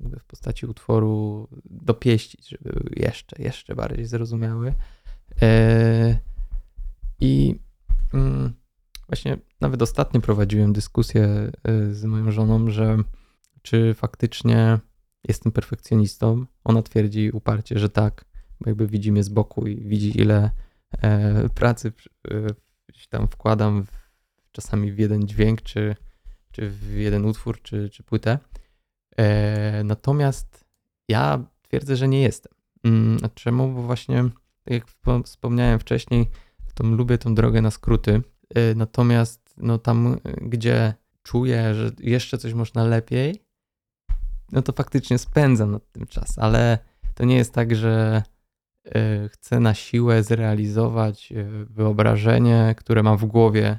w 0.00 0.24
postaci 0.24 0.66
utworu 0.66 1.48
dopieścić, 1.64 2.48
żeby 2.48 2.72
był 2.72 2.92
jeszcze, 2.96 3.42
jeszcze 3.42 3.74
bardziej 3.74 4.06
zrozumiały. 4.06 4.74
E, 5.42 6.18
I 7.20 7.60
mm, 8.14 8.52
właśnie 9.08 9.38
nawet 9.60 9.82
ostatnio 9.82 10.20
prowadziłem 10.20 10.72
dyskusję 10.72 11.24
e, 11.64 11.94
z 11.94 12.04
moją 12.04 12.30
żoną, 12.30 12.70
że 12.70 12.98
czy 13.66 13.94
faktycznie 13.94 14.78
jestem 15.28 15.52
perfekcjonistą. 15.52 16.46
Ona 16.64 16.82
twierdzi 16.82 17.30
uparcie, 17.30 17.78
że 17.78 17.88
tak, 17.88 18.24
bo 18.60 18.70
jakby 18.70 18.86
widzi 18.86 19.12
mnie 19.12 19.22
z 19.22 19.28
boku 19.28 19.66
i 19.66 19.76
widzi, 19.88 20.20
ile 20.20 20.50
e, 21.02 21.48
pracy 21.48 21.92
e, 22.30 22.46
tam 23.08 23.28
wkładam 23.28 23.82
w, 23.82 23.90
czasami 24.52 24.92
w 24.92 24.98
jeden 24.98 25.28
dźwięk, 25.28 25.62
czy, 25.62 25.96
czy 26.52 26.70
w 26.70 26.92
jeden 26.92 27.24
utwór, 27.24 27.62
czy, 27.62 27.90
czy 27.90 28.02
płytę. 28.02 28.38
E, 29.16 29.84
natomiast 29.84 30.64
ja 31.08 31.44
twierdzę, 31.62 31.96
że 31.96 32.08
nie 32.08 32.22
jestem. 32.22 32.52
Mm, 32.84 33.18
a 33.22 33.28
czemu? 33.28 33.74
Bo 33.74 33.82
właśnie, 33.82 34.22
tak 34.64 34.74
jak 34.74 34.86
wspom- 34.86 35.22
wspomniałem 35.22 35.78
wcześniej, 35.78 36.30
to 36.74 36.84
lubię 36.84 37.18
tą 37.18 37.34
drogę 37.34 37.62
na 37.62 37.70
skróty. 37.70 38.22
E, 38.54 38.74
natomiast 38.74 39.54
no 39.56 39.78
tam, 39.78 40.16
gdzie 40.42 40.94
czuję, 41.22 41.74
że 41.74 41.90
jeszcze 42.00 42.38
coś 42.38 42.54
można 42.54 42.84
lepiej, 42.84 43.45
no 44.52 44.62
to 44.62 44.72
faktycznie 44.72 45.18
spędzam 45.18 45.70
nad 45.70 45.92
tym 45.92 46.06
czas, 46.06 46.38
ale 46.38 46.78
to 47.14 47.24
nie 47.24 47.36
jest 47.36 47.54
tak, 47.54 47.74
że 47.74 48.22
e, 48.84 49.28
chcę 49.28 49.60
na 49.60 49.74
siłę 49.74 50.22
zrealizować 50.22 51.32
e, 51.32 51.44
wyobrażenie, 51.70 52.74
które 52.78 53.02
mam 53.02 53.16
w 53.16 53.24
głowie 53.24 53.78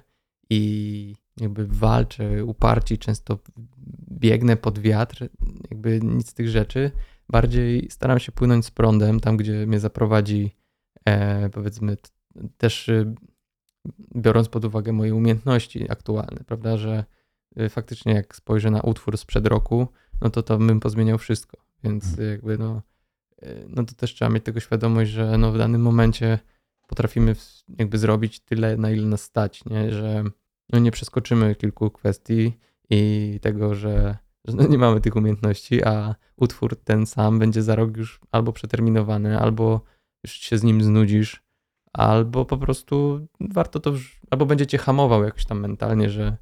i 0.49 1.15
jakby 1.38 1.68
walczę 1.68 2.45
uparcie, 2.45 2.97
często 2.97 3.39
biegnę 4.11 4.57
pod 4.57 4.80
wiatr, 4.80 5.30
jakby 5.72 5.99
nic 6.03 6.30
z 6.30 6.34
tych 6.34 6.49
rzeczy. 6.49 6.91
Bardziej 7.30 7.88
staram 7.91 8.20
się 8.20 8.32
płynąć 8.32 8.65
z 8.65 8.72
prądem, 8.72 9.20
tam 9.20 9.38
gdzie 9.38 9.68
mnie 9.68 9.80
zaprowadzi, 9.80 10.55
e, 11.05 11.49
powiedzmy, 11.49 11.97
też 12.57 12.89
biorąc 14.15 14.49
pod 14.49 14.65
uwagę 14.65 14.93
moje 14.93 15.15
umiejętności 15.15 15.91
aktualne, 15.91 16.43
prawda, 16.45 16.78
że 16.78 17.05
faktycznie 17.69 18.13
jak 18.13 18.35
spojrzę 18.35 18.71
na 18.71 18.81
utwór 18.81 19.17
sprzed 19.17 19.47
roku, 19.47 19.87
no 20.21 20.29
to 20.29 20.43
to 20.43 20.57
bym 20.57 20.79
pozmieniał 20.79 21.17
wszystko. 21.17 21.57
Więc 21.83 22.09
Mhm. 22.09 22.29
jakby 22.29 22.57
no, 22.57 22.81
y, 23.43 23.65
no 23.69 23.83
to 23.83 23.95
też 23.95 24.13
trzeba 24.13 24.29
mieć 24.29 24.43
tego 24.43 24.59
świadomość, 24.59 25.11
że 25.11 25.37
no 25.37 25.51
w 25.51 25.57
danym 25.57 25.81
momencie 25.81 26.39
potrafimy 26.87 27.35
jakby 27.77 27.97
zrobić 27.97 28.39
tyle, 28.39 28.77
na 28.77 28.91
ile 28.91 29.07
nas 29.07 29.21
stać, 29.21 29.65
nie? 29.65 29.91
że 29.91 30.23
no 30.69 30.79
nie 30.79 30.91
przeskoczymy 30.91 31.55
kilku 31.55 31.91
kwestii 31.91 32.53
i 32.89 33.39
tego, 33.41 33.75
że, 33.75 34.17
że 34.45 34.55
no 34.55 34.67
nie 34.67 34.77
mamy 34.77 35.01
tych 35.01 35.15
umiejętności, 35.15 35.83
a 35.83 36.15
utwór 36.35 36.75
ten 36.83 37.05
sam 37.05 37.39
będzie 37.39 37.63
za 37.63 37.75
rok 37.75 37.97
już 37.97 38.19
albo 38.31 38.53
przeterminowany, 38.53 39.39
albo 39.39 39.81
już 40.23 40.31
się 40.31 40.57
z 40.57 40.63
nim 40.63 40.83
znudzisz, 40.83 41.43
albo 41.93 42.45
po 42.45 42.57
prostu 42.57 43.27
warto 43.39 43.79
to, 43.79 43.93
albo 44.29 44.45
będzie 44.45 44.67
cię 44.67 44.77
hamował 44.77 45.23
jakoś 45.23 45.45
tam 45.45 45.59
mentalnie, 45.59 46.09
że, 46.09 46.37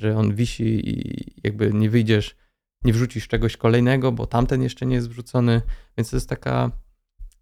że 0.00 0.16
on 0.16 0.34
wisi 0.34 0.90
i 0.90 1.24
jakby 1.44 1.72
nie 1.72 1.90
wyjdziesz 1.90 2.36
nie 2.84 2.92
wrzucisz 2.92 3.28
czegoś 3.28 3.56
kolejnego, 3.56 4.12
bo 4.12 4.26
tamten 4.26 4.62
jeszcze 4.62 4.86
nie 4.86 4.94
jest 4.94 5.08
wrzucony, 5.08 5.62
więc 5.96 6.10
to 6.10 6.16
jest 6.16 6.28
taka 6.28 6.70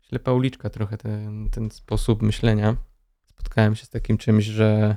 ślepa 0.01 0.33
uliczka 0.33 0.71
trochę 0.71 0.99
ten, 0.99 1.51
ten 1.51 1.71
sposób 1.71 2.23
myślenia. 2.23 2.77
Spotkałem 3.27 3.77
się 3.77 3.85
z 3.87 3.91
takim 3.91 4.19
czymś, 4.19 4.45
że 4.45 4.97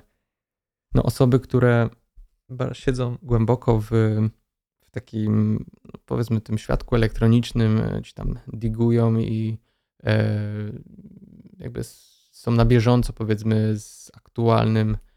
no 0.94 1.04
osoby, 1.04 1.40
które 1.40 1.90
siedzą 2.74 3.18
głęboko 3.24 3.80
w, 3.80 3.90
w 4.82 4.92
takim 4.92 5.66
no 5.86 5.92
powiedzmy 6.06 6.42
tym 6.42 6.58
świadku 6.58 6.96
elektronicznym, 6.96 7.78
e, 7.78 8.02
ci 8.02 8.14
tam 8.14 8.40
digują 8.48 9.20
i 9.20 9.58
e, 10.04 10.40
jakby 11.58 11.82
są 12.32 12.52
na 12.52 12.66
bieżąco 12.66 13.14
powiedzmy 13.14 13.80
z 13.80 14.12
aktualnym 14.14 14.96
e, 14.96 15.11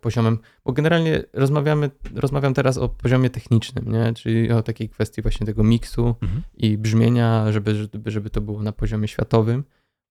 poziomem, 0.00 0.38
bo 0.64 0.72
generalnie 0.72 1.22
rozmawiamy, 1.32 1.90
rozmawiam 2.14 2.54
teraz 2.54 2.78
o 2.78 2.88
poziomie 2.88 3.30
technicznym, 3.30 3.92
nie? 3.92 4.12
czyli 4.14 4.52
o 4.52 4.62
takiej 4.62 4.88
kwestii 4.88 5.22
właśnie 5.22 5.46
tego 5.46 5.64
miksu 5.64 6.14
Mhm. 6.22 6.42
i 6.54 6.78
brzmienia, 6.78 7.52
żeby, 7.52 7.74
żeby, 7.74 8.10
żeby 8.10 8.30
to 8.30 8.40
było 8.40 8.62
na 8.62 8.72
poziomie 8.72 9.08
światowym, 9.08 9.64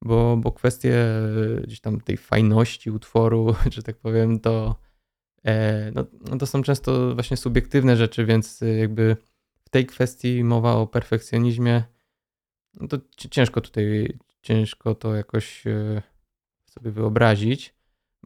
bo, 0.04 0.38
bo 0.38 0.52
kwestie 0.52 0.96
e, 0.96 1.62
gdzieś 1.64 1.80
tam 1.82 2.02
tej 2.02 2.18
fajności 2.18 2.92
utworu, 2.92 3.56
że 3.76 3.84
tak 3.84 3.98
powiem, 3.98 4.40
to, 4.40 4.76
e, 5.46 5.92
no, 5.96 6.06
no 6.30 6.38
to 6.38 6.46
są 6.46 6.64
często 6.64 7.14
właśnie 7.16 7.38
subiektywne 7.38 7.98
rzeczy, 7.98 8.26
więc 8.26 8.62
e, 8.62 8.66
jakby 8.78 9.18
w 9.66 9.70
tej 9.70 9.86
kwestii 9.86 10.44
mowa 10.44 10.74
o 10.76 10.88
perfekcjonizmie, 10.88 11.84
no 12.82 12.88
to 12.88 12.98
ci- 13.18 13.30
ciężko 13.30 13.62
tutaj, 13.62 14.18
ciężko 14.42 14.96
to 14.96 15.16
jakoś 15.16 15.68
e, 15.68 16.02
sobie 16.66 16.92
wyobrazić, 16.92 17.77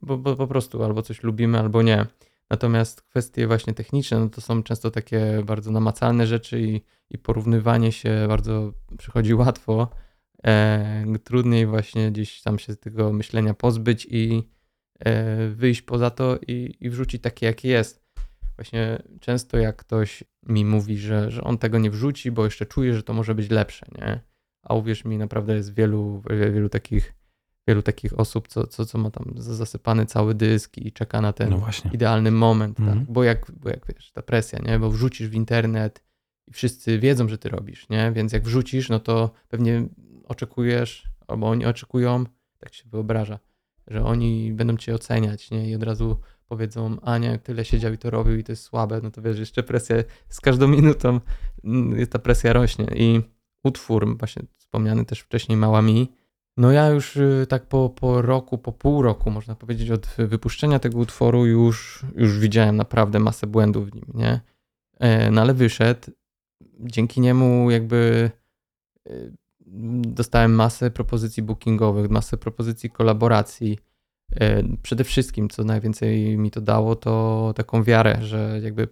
bo, 0.01 0.17
bo 0.17 0.35
po 0.35 0.47
prostu 0.47 0.83
albo 0.83 1.01
coś 1.01 1.23
lubimy, 1.23 1.59
albo 1.59 1.81
nie. 1.81 2.05
Natomiast 2.49 3.01
kwestie 3.01 3.47
właśnie 3.47 3.73
techniczne, 3.73 4.19
no 4.19 4.29
to 4.29 4.41
są 4.41 4.63
często 4.63 4.91
takie 4.91 5.43
bardzo 5.45 5.71
namacalne 5.71 6.27
rzeczy 6.27 6.61
i, 6.61 6.81
i 7.09 7.17
porównywanie 7.17 7.91
się 7.91 8.25
bardzo 8.27 8.73
przychodzi 8.97 9.33
łatwo. 9.33 9.89
E, 10.45 11.05
trudniej 11.23 11.65
właśnie 11.67 12.11
gdzieś 12.11 12.41
tam 12.41 12.59
się 12.59 12.75
tego 12.75 13.13
myślenia 13.13 13.53
pozbyć 13.53 14.07
i 14.09 14.49
e, 14.99 15.47
wyjść 15.47 15.81
poza 15.81 16.09
to 16.09 16.39
i, 16.47 16.77
i 16.79 16.89
wrzucić 16.89 17.21
takie, 17.21 17.45
jakie 17.45 17.69
jest. 17.69 18.01
Właśnie 18.55 19.03
często 19.19 19.57
jak 19.57 19.75
ktoś 19.75 20.23
mi 20.43 20.65
mówi, 20.65 20.97
że, 20.97 21.31
że 21.31 21.43
on 21.43 21.57
tego 21.57 21.79
nie 21.79 21.91
wrzuci, 21.91 22.31
bo 22.31 22.45
jeszcze 22.45 22.65
czuje, 22.65 22.93
że 22.93 23.03
to 23.03 23.13
może 23.13 23.35
być 23.35 23.49
lepsze, 23.49 23.85
nie? 23.97 24.19
A 24.63 24.73
uwierz 24.73 25.05
mi, 25.05 25.17
naprawdę 25.17 25.55
jest 25.55 25.73
wielu, 25.73 26.21
wielu 26.29 26.69
takich 26.69 27.13
wielu 27.67 27.81
takich 27.81 28.19
osób, 28.19 28.47
co, 28.47 28.67
co, 28.67 28.85
co 28.85 28.97
ma 28.97 29.11
tam 29.11 29.33
za- 29.37 29.55
zasypany 29.55 30.05
cały 30.05 30.35
dysk 30.35 30.77
i 30.77 30.91
czeka 30.91 31.21
na 31.21 31.33
ten 31.33 31.49
No 31.49 31.61
idealny 31.93 32.31
moment, 32.31 32.79
Mhm. 32.79 32.99
tak? 32.99 33.11
Bo 33.13 33.23
jak, 33.23 33.51
bo 33.51 33.69
jak 33.69 33.85
wiesz, 33.93 34.11
ta 34.11 34.21
presja, 34.21 34.59
nie? 34.65 34.79
Bo 34.79 34.89
wrzucisz 34.89 35.27
w 35.29 35.33
internet 35.33 36.03
i 36.47 36.51
wszyscy 36.53 36.99
wiedzą, 36.99 37.27
że 37.29 37.37
ty 37.37 37.49
robisz, 37.49 37.89
nie? 37.89 38.11
Więc 38.15 38.33
jak 38.33 38.43
wrzucisz, 38.43 38.89
no 38.89 38.99
to 38.99 39.31
pewnie 39.47 39.87
oczekujesz, 40.27 41.09
albo 41.27 41.49
oni 41.49 41.65
oczekują, 41.65 42.23
tak 42.59 42.73
się 42.73 42.89
wyobraża, 42.89 43.39
że 43.87 44.03
oni 44.05 44.53
będą 44.53 44.77
cię 44.77 44.95
oceniać, 44.95 45.51
nie? 45.51 45.69
I 45.69 45.75
od 45.75 45.83
razu 45.83 46.17
powiedzą, 46.47 46.97
a 47.01 47.17
nie, 47.17 47.39
tyle 47.39 47.65
siedział 47.65 47.93
i 47.93 47.97
to 47.97 48.09
robił 48.09 48.35
i 48.37 48.43
to 48.43 48.51
jest 48.51 48.63
słabe, 48.63 48.99
no 49.03 49.11
to 49.11 49.21
wiesz, 49.21 49.39
jeszcze 49.39 49.63
presja, 49.63 49.95
z 50.29 50.41
każdą 50.41 50.67
minutą 50.67 51.19
mm, 51.63 52.07
ta 52.07 52.19
presja 52.19 52.53
rośnie 52.53 52.85
i 52.95 53.21
utwór, 53.63 54.17
właśnie 54.17 54.43
wspomniany 54.57 55.05
też 55.05 55.19
wcześniej 55.19 55.57
Mała 55.57 55.81
Mi, 55.81 56.11
no 56.57 56.71
ja 56.71 56.89
już 56.89 57.15
y, 57.17 57.45
tak 57.49 57.65
po, 57.65 57.89
po 57.89 58.21
roku, 58.21 58.57
po 58.57 58.71
pół 58.71 59.01
roku, 59.01 59.31
można 59.31 59.55
powiedzieć, 59.55 59.91
od 59.91 60.07
wypuszczenia 60.17 60.79
tego 60.79 60.99
utworu 60.99 61.45
już, 61.45 62.05
już 62.15 62.39
widziałem 62.39 62.75
naprawdę 62.75 63.19
masę 63.19 63.47
błędów 63.47 63.89
w 63.89 63.95
nim, 63.95 64.05
nie? 64.13 64.41
E, 64.99 65.31
No 65.31 65.41
ale 65.41 65.53
wyszedł. 65.53 66.11
Dzięki 66.79 67.21
niemu 67.21 67.71
jakby 67.71 68.31
y, 69.09 69.33
dostałem 70.01 70.55
masę 70.55 70.91
propozycji 70.91 71.43
bookingowych, 71.43 72.09
masę 72.11 72.37
propozycji 72.37 72.89
kolaboracji. 72.89 73.79
E, 74.35 74.63
Przede 74.81 75.03
wszystkim, 75.03 75.49
co 75.49 75.63
najwięcej 75.63 76.37
mi 76.37 76.51
to 76.51 76.61
dało, 76.61 76.95
to 76.95 77.53
taką 77.55 77.83
wiarę, 77.83 78.17
że 78.21 78.59
jakby 78.63 78.87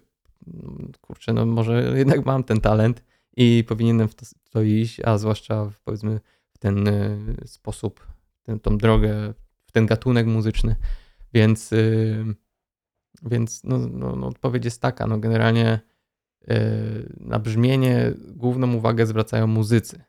kurczę, 1.00 1.32
no 1.32 1.46
może 1.46 1.92
jednak 1.98 2.26
mam 2.26 2.44
ten 2.44 2.60
talent 2.60 3.04
i 3.36 3.64
powinienem 3.68 4.08
w 4.08 4.14
to, 4.14 4.26
w 4.44 4.50
to 4.50 4.62
iść, 4.62 5.00
a 5.00 5.18
zwłaszcza 5.18 5.64
w, 5.64 5.80
powiedzmy 5.80 6.20
ten 6.60 6.88
y, 6.88 7.36
sposób, 7.46 8.06
ten, 8.42 8.60
tą 8.60 8.78
drogę, 8.78 9.34
w 9.64 9.72
ten 9.72 9.86
gatunek 9.86 10.26
muzyczny. 10.26 10.76
Więc, 11.34 11.72
y, 11.72 12.24
więc 13.22 13.64
no, 13.64 13.78
no, 13.78 14.16
no 14.16 14.26
odpowiedź 14.26 14.64
jest 14.64 14.82
taka, 14.82 15.06
no 15.06 15.18
generalnie 15.18 15.80
y, 16.50 17.16
na 17.20 17.38
brzmienie 17.38 18.12
główną 18.28 18.74
uwagę 18.74 19.06
zwracają 19.06 19.46
muzycy. 19.46 20.02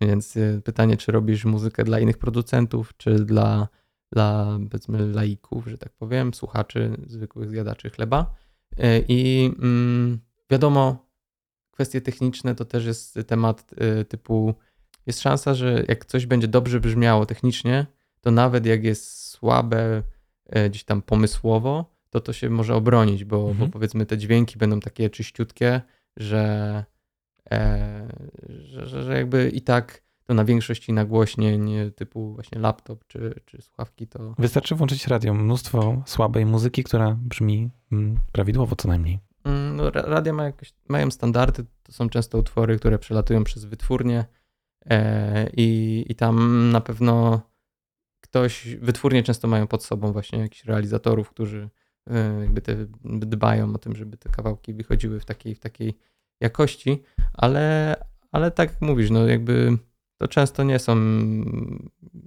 Więc 0.00 0.38
pytanie, 0.64 0.96
czy 0.96 1.12
robisz 1.12 1.44
muzykę 1.44 1.84
dla 1.84 2.00
innych 2.00 2.18
producentów, 2.18 2.96
czy 2.96 3.14
dla, 3.14 3.68
dla 4.12 4.58
powiedzmy 4.70 5.06
laików, 5.06 5.66
że 5.66 5.78
tak 5.78 5.92
powiem, 5.92 6.34
słuchaczy, 6.34 6.96
zwykłych 7.06 7.50
zjadaczy 7.50 7.90
chleba. 7.90 8.34
I 9.08 9.50
mm, 9.58 10.20
wiadomo, 10.50 11.06
kwestie 11.70 12.00
techniczne 12.00 12.54
to 12.54 12.64
też 12.64 12.84
jest 12.84 13.18
temat 13.26 13.70
typu 14.08 14.54
jest 15.10 15.20
szansa, 15.20 15.54
że 15.54 15.84
jak 15.88 16.04
coś 16.04 16.26
będzie 16.26 16.48
dobrze 16.48 16.80
brzmiało 16.80 17.26
technicznie, 17.26 17.86
to 18.20 18.30
nawet 18.30 18.66
jak 18.66 18.84
jest 18.84 19.20
słabe 19.28 20.02
e, 20.46 20.70
gdzieś 20.70 20.84
tam 20.84 21.02
pomysłowo, 21.02 21.94
to 22.10 22.20
to 22.20 22.32
się 22.32 22.50
może 22.50 22.74
obronić, 22.74 23.24
bo, 23.24 23.36
Mhm. 23.50 23.58
bo 23.58 23.72
powiedzmy 23.72 24.06
te 24.06 24.18
dźwięki 24.18 24.58
będą 24.58 24.80
takie 24.80 25.10
czyściutkie, 25.10 25.80
że, 26.16 26.84
e, 27.50 28.08
że, 28.48 28.86
że, 28.86 29.02
że 29.02 29.14
jakby 29.16 29.50
i 29.50 29.60
tak 29.62 30.02
to 30.24 30.34
na 30.34 30.44
większości 30.44 30.92
nagłośnień 30.92 31.70
typu 31.96 32.34
właśnie 32.34 32.58
laptop 32.60 33.04
czy, 33.06 33.34
czy 33.44 33.62
słuchawki 33.62 34.06
to 34.06 34.34
Wystarczy 34.38 34.74
włączyć 34.74 35.06
radio. 35.06 35.34
Mnóstwo 35.34 36.02
słabej 36.06 36.46
muzyki, 36.46 36.84
która 36.84 37.16
brzmi 37.20 37.70
mm, 37.92 38.18
prawidłowo 38.32 38.76
co 38.76 38.88
najmniej. 38.88 39.18
Mm, 39.44 39.76
No, 39.76 39.90
ra- 39.90 40.02
radia 40.02 40.32
ma 40.32 40.44
jakoś, 40.44 40.72
mają 40.88 41.10
standardy, 41.10 41.64
to 41.82 41.92
są 41.92 42.08
często 42.08 42.38
utwory, 42.38 42.78
które 42.78 42.98
przelatują 42.98 43.44
przez 43.44 43.64
wytwórnie 43.64 44.24
i, 45.56 46.04
i 46.08 46.14
tam 46.14 46.68
na 46.70 46.80
pewno 46.80 47.40
ktoś, 48.20 48.76
wytwórnie 48.76 49.22
często 49.22 49.48
mają 49.48 49.66
pod 49.66 49.84
sobą 49.84 50.12
właśnie 50.12 50.38
jakichś 50.38 50.64
realizatorów, 50.64 51.30
którzy 51.30 51.68
e, 52.10 52.40
jakby 52.40 52.60
te, 52.60 52.76
dbają 53.04 53.74
o 53.74 53.78
tym, 53.78 53.96
żeby 53.96 54.16
te 54.16 54.28
kawałki 54.28 54.74
wychodziły 54.74 55.20
w 55.20 55.24
takiej, 55.24 55.54
w 55.54 55.60
takiej 55.60 55.98
jakości, 56.40 57.02
ale, 57.32 57.96
ale 58.32 58.50
tak 58.50 58.70
jak 58.70 58.82
mówisz, 58.82 59.10
no 59.10 59.26
jakby 59.26 59.78
to 60.18 60.28
często 60.28 60.62
nie 60.62 60.78
są 60.78 60.96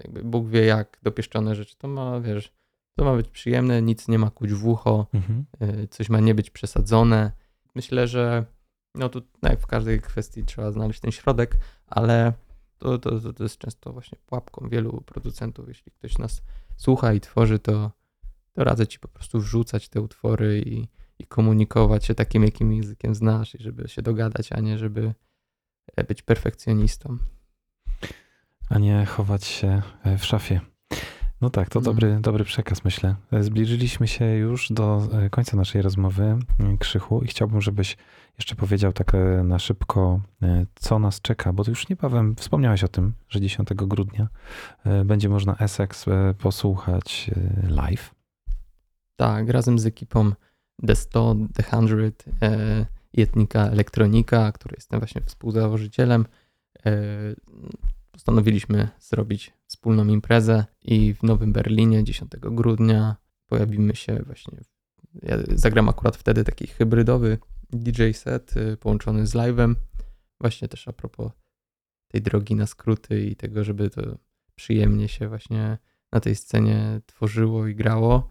jakby 0.04 0.24
Bóg 0.24 0.48
wie 0.48 0.66
jak 0.66 0.98
dopieszczone 1.04 1.56
rzeczy, 1.56 1.76
to 1.78 1.88
ma, 1.88 2.20
wiesz, 2.22 2.54
to 2.98 3.06
ma 3.06 3.16
być 3.16 3.30
przyjemne, 3.30 3.82
nic 3.82 4.08
nie 4.08 4.20
ma 4.20 4.30
kuć 4.30 4.54
w 4.54 4.68
ucho, 4.68 5.08
Mhm. 5.14 5.46
y, 5.84 5.88
coś 5.88 6.10
ma 6.10 6.20
nie 6.20 6.36
być 6.36 6.50
przesadzone. 6.50 7.32
Myślę, 7.76 8.08
że 8.08 8.46
no 8.96 9.10
tu 9.10 9.22
no 9.42 9.50
jak 9.50 9.60
w 9.60 9.68
każdej 9.68 10.02
kwestii 10.02 10.44
trzeba 10.46 10.72
znaleźć 10.72 11.00
ten 11.00 11.12
środek, 11.12 11.58
ale 11.88 12.34
to, 12.84 13.20
to, 13.20 13.34
to, 13.34 13.44
jest 13.44 13.58
często 13.58 13.94
właśnie 13.94 14.18
pułapką 14.26 14.70
wielu 14.70 15.02
producentów. 15.02 15.68
Jeśli 15.68 15.92
ktoś 15.92 16.18
nas 16.18 16.42
słucha 16.78 17.14
i 17.14 17.20
tworzy, 17.20 17.60
to, 17.60 17.92
to 18.54 18.64
radzę 18.64 18.88
ci 18.88 19.00
po 19.00 19.08
prostu 19.08 19.40
wrzucać 19.40 19.90
te 19.90 20.02
utwory 20.02 20.64
i, 20.66 20.88
i 21.20 21.26
komunikować 21.28 22.06
się 22.06 22.16
takim, 22.16 22.44
jakim 22.44 22.74
językiem 22.74 23.16
znasz, 23.16 23.56
i 23.56 23.64
żeby 23.64 23.88
się 23.88 24.02
dogadać, 24.02 24.52
a 24.52 24.60
nie 24.60 24.78
żeby 24.78 25.14
e, 25.96 26.04
być 26.04 26.22
perfekcjonistą. 26.22 27.18
A 28.70 28.80
nie 28.80 29.06
chować 29.06 29.46
się 29.46 29.82
e, 30.04 30.18
w 30.18 30.26
szafie. 30.26 30.73
No 31.44 31.50
tak, 31.50 31.70
to 31.70 31.80
No. 31.80 31.84
dobry, 31.86 32.18
dobry 32.22 32.44
przekaz, 32.44 32.84
myślę. 32.86 33.16
E, 33.32 33.44
Zbliżyliśmy 33.44 34.08
się 34.08 34.26
już 34.26 34.72
do 34.72 35.08
e, 35.14 35.30
końca 35.30 35.58
naszej 35.58 35.82
rozmowy, 35.82 36.24
m, 36.60 36.78
Krzychu, 36.78 37.22
i 37.22 37.28
chciałbym, 37.28 37.62
żebyś 37.62 37.98
jeszcze 38.38 38.56
powiedział 38.56 38.94
tak 38.94 39.16
e, 39.16 39.44
na 39.44 39.60
szybko, 39.60 40.22
e, 40.44 40.66
co 40.76 41.00
nas 41.00 41.22
czeka, 41.22 41.54
bo 41.54 41.64
to 41.64 41.72
już 41.72 41.90
niebawem 41.90 42.36
wspomniałeś 42.36 42.84
o 42.84 42.88
tym, 42.88 43.14
że 43.30 43.42
10 43.42 43.70
grudnia 43.76 44.28
e, 44.86 45.06
będzie 45.06 45.30
można 45.30 45.56
Essex 45.58 46.08
e, 46.08 46.34
posłuchać 46.38 47.32
e, 47.36 47.68
live. 47.70 48.16
Tak, 49.16 49.50
razem 49.50 49.80
z 49.80 49.86
ekipą 49.86 50.32
The 50.88 50.96
100, 50.96 51.36
The 51.54 51.64
100 51.64 51.78
e, 52.42 52.86
i 53.14 53.22
Etnika 53.22 53.60
Elektronika, 53.62 54.52
której 54.52 54.76
jestem 54.78 55.00
właśnie 55.00 55.22
współzałożycielem, 55.22 56.26
e, 56.86 56.92
postanowiliśmy 58.12 58.90
zrobić 59.00 59.54
wspólną 59.74 60.08
imprezę 60.08 60.66
i 60.82 61.14
w 61.14 61.24
Nowym 61.24 61.54
Berlinie 61.54 62.04
10 62.04 62.32
grudnia 62.42 63.16
pojawimy 63.46 63.96
się 63.96 64.20
właśnie. 64.26 64.58
Ja 65.22 65.38
zagram 65.56 65.90
akurat 65.90 66.18
wtedy 66.18 66.44
taki 66.44 66.68
hybrydowy 66.68 67.38
DJ 67.70 68.12
set 68.12 68.58
e, 68.58 68.78
połączony 68.78 69.28
z 69.28 69.34
live'em. 69.34 69.76
Właśnie 70.42 70.68
też 70.68 70.88
a 70.88 70.94
propos 70.94 71.32
tej 72.08 72.22
drogi 72.22 72.56
na 72.56 72.68
skróty 72.68 73.26
i 73.26 73.36
tego, 73.36 73.64
żeby 73.64 73.90
to 73.90 74.02
przyjemnie 74.56 75.08
się 75.08 75.28
właśnie 75.28 75.78
na 76.12 76.20
tej 76.20 76.36
scenie 76.36 77.02
tworzyło 77.06 77.68
i 77.68 77.76
grało. 77.76 78.28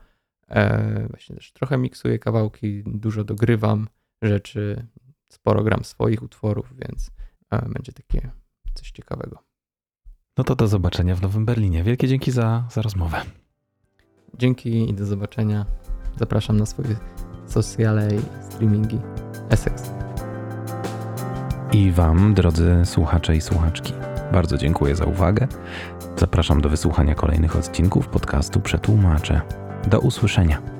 E, 0.48 1.06
właśnie 1.08 1.36
też 1.36 1.52
trochę 1.52 1.78
miksuję 1.78 2.18
kawałki, 2.18 2.82
dużo 2.86 3.24
dogrywam 3.24 3.88
rzeczy, 4.22 4.86
sporo 5.32 5.64
gram 5.64 5.84
swoich 5.84 6.22
utworów, 6.22 6.74
więc 6.76 7.10
e, 7.50 7.68
będzie 7.68 7.92
takie 7.92 8.30
coś 8.74 8.90
ciekawego. 8.90 9.51
No 10.38 10.44
to 10.44 10.56
do 10.56 10.68
zobaczenia 10.68 11.16
w 11.16 11.22
Nowym 11.22 11.44
Berlinie. 11.44 11.82
Wielkie 11.82 12.08
dzięki 12.08 12.30
za, 12.30 12.64
za 12.70 12.82
rozmowę. 12.82 13.22
Dzięki 14.38 14.90
i 14.90 14.94
do 14.94 15.06
zobaczenia. 15.06 15.66
Zapraszam 16.18 16.56
na 16.56 16.66
swoje 16.66 16.96
sociale 17.46 18.08
i 18.14 18.20
streamingi. 18.50 18.98
Essex. 19.50 19.90
I 21.72 21.90
Wam, 21.90 22.34
drodzy 22.34 22.80
słuchacze 22.84 23.36
i 23.36 23.40
słuchaczki, 23.40 23.92
bardzo 24.32 24.58
dziękuję 24.58 24.96
za 24.96 25.04
uwagę. 25.04 25.48
Zapraszam 26.16 26.60
do 26.60 26.68
wysłuchania 26.68 27.14
kolejnych 27.14 27.56
odcinków 27.56 28.08
podcastu 28.08 28.60
Przetłumaczę. 28.60 29.40
Do 29.86 30.00
usłyszenia. 30.00 30.71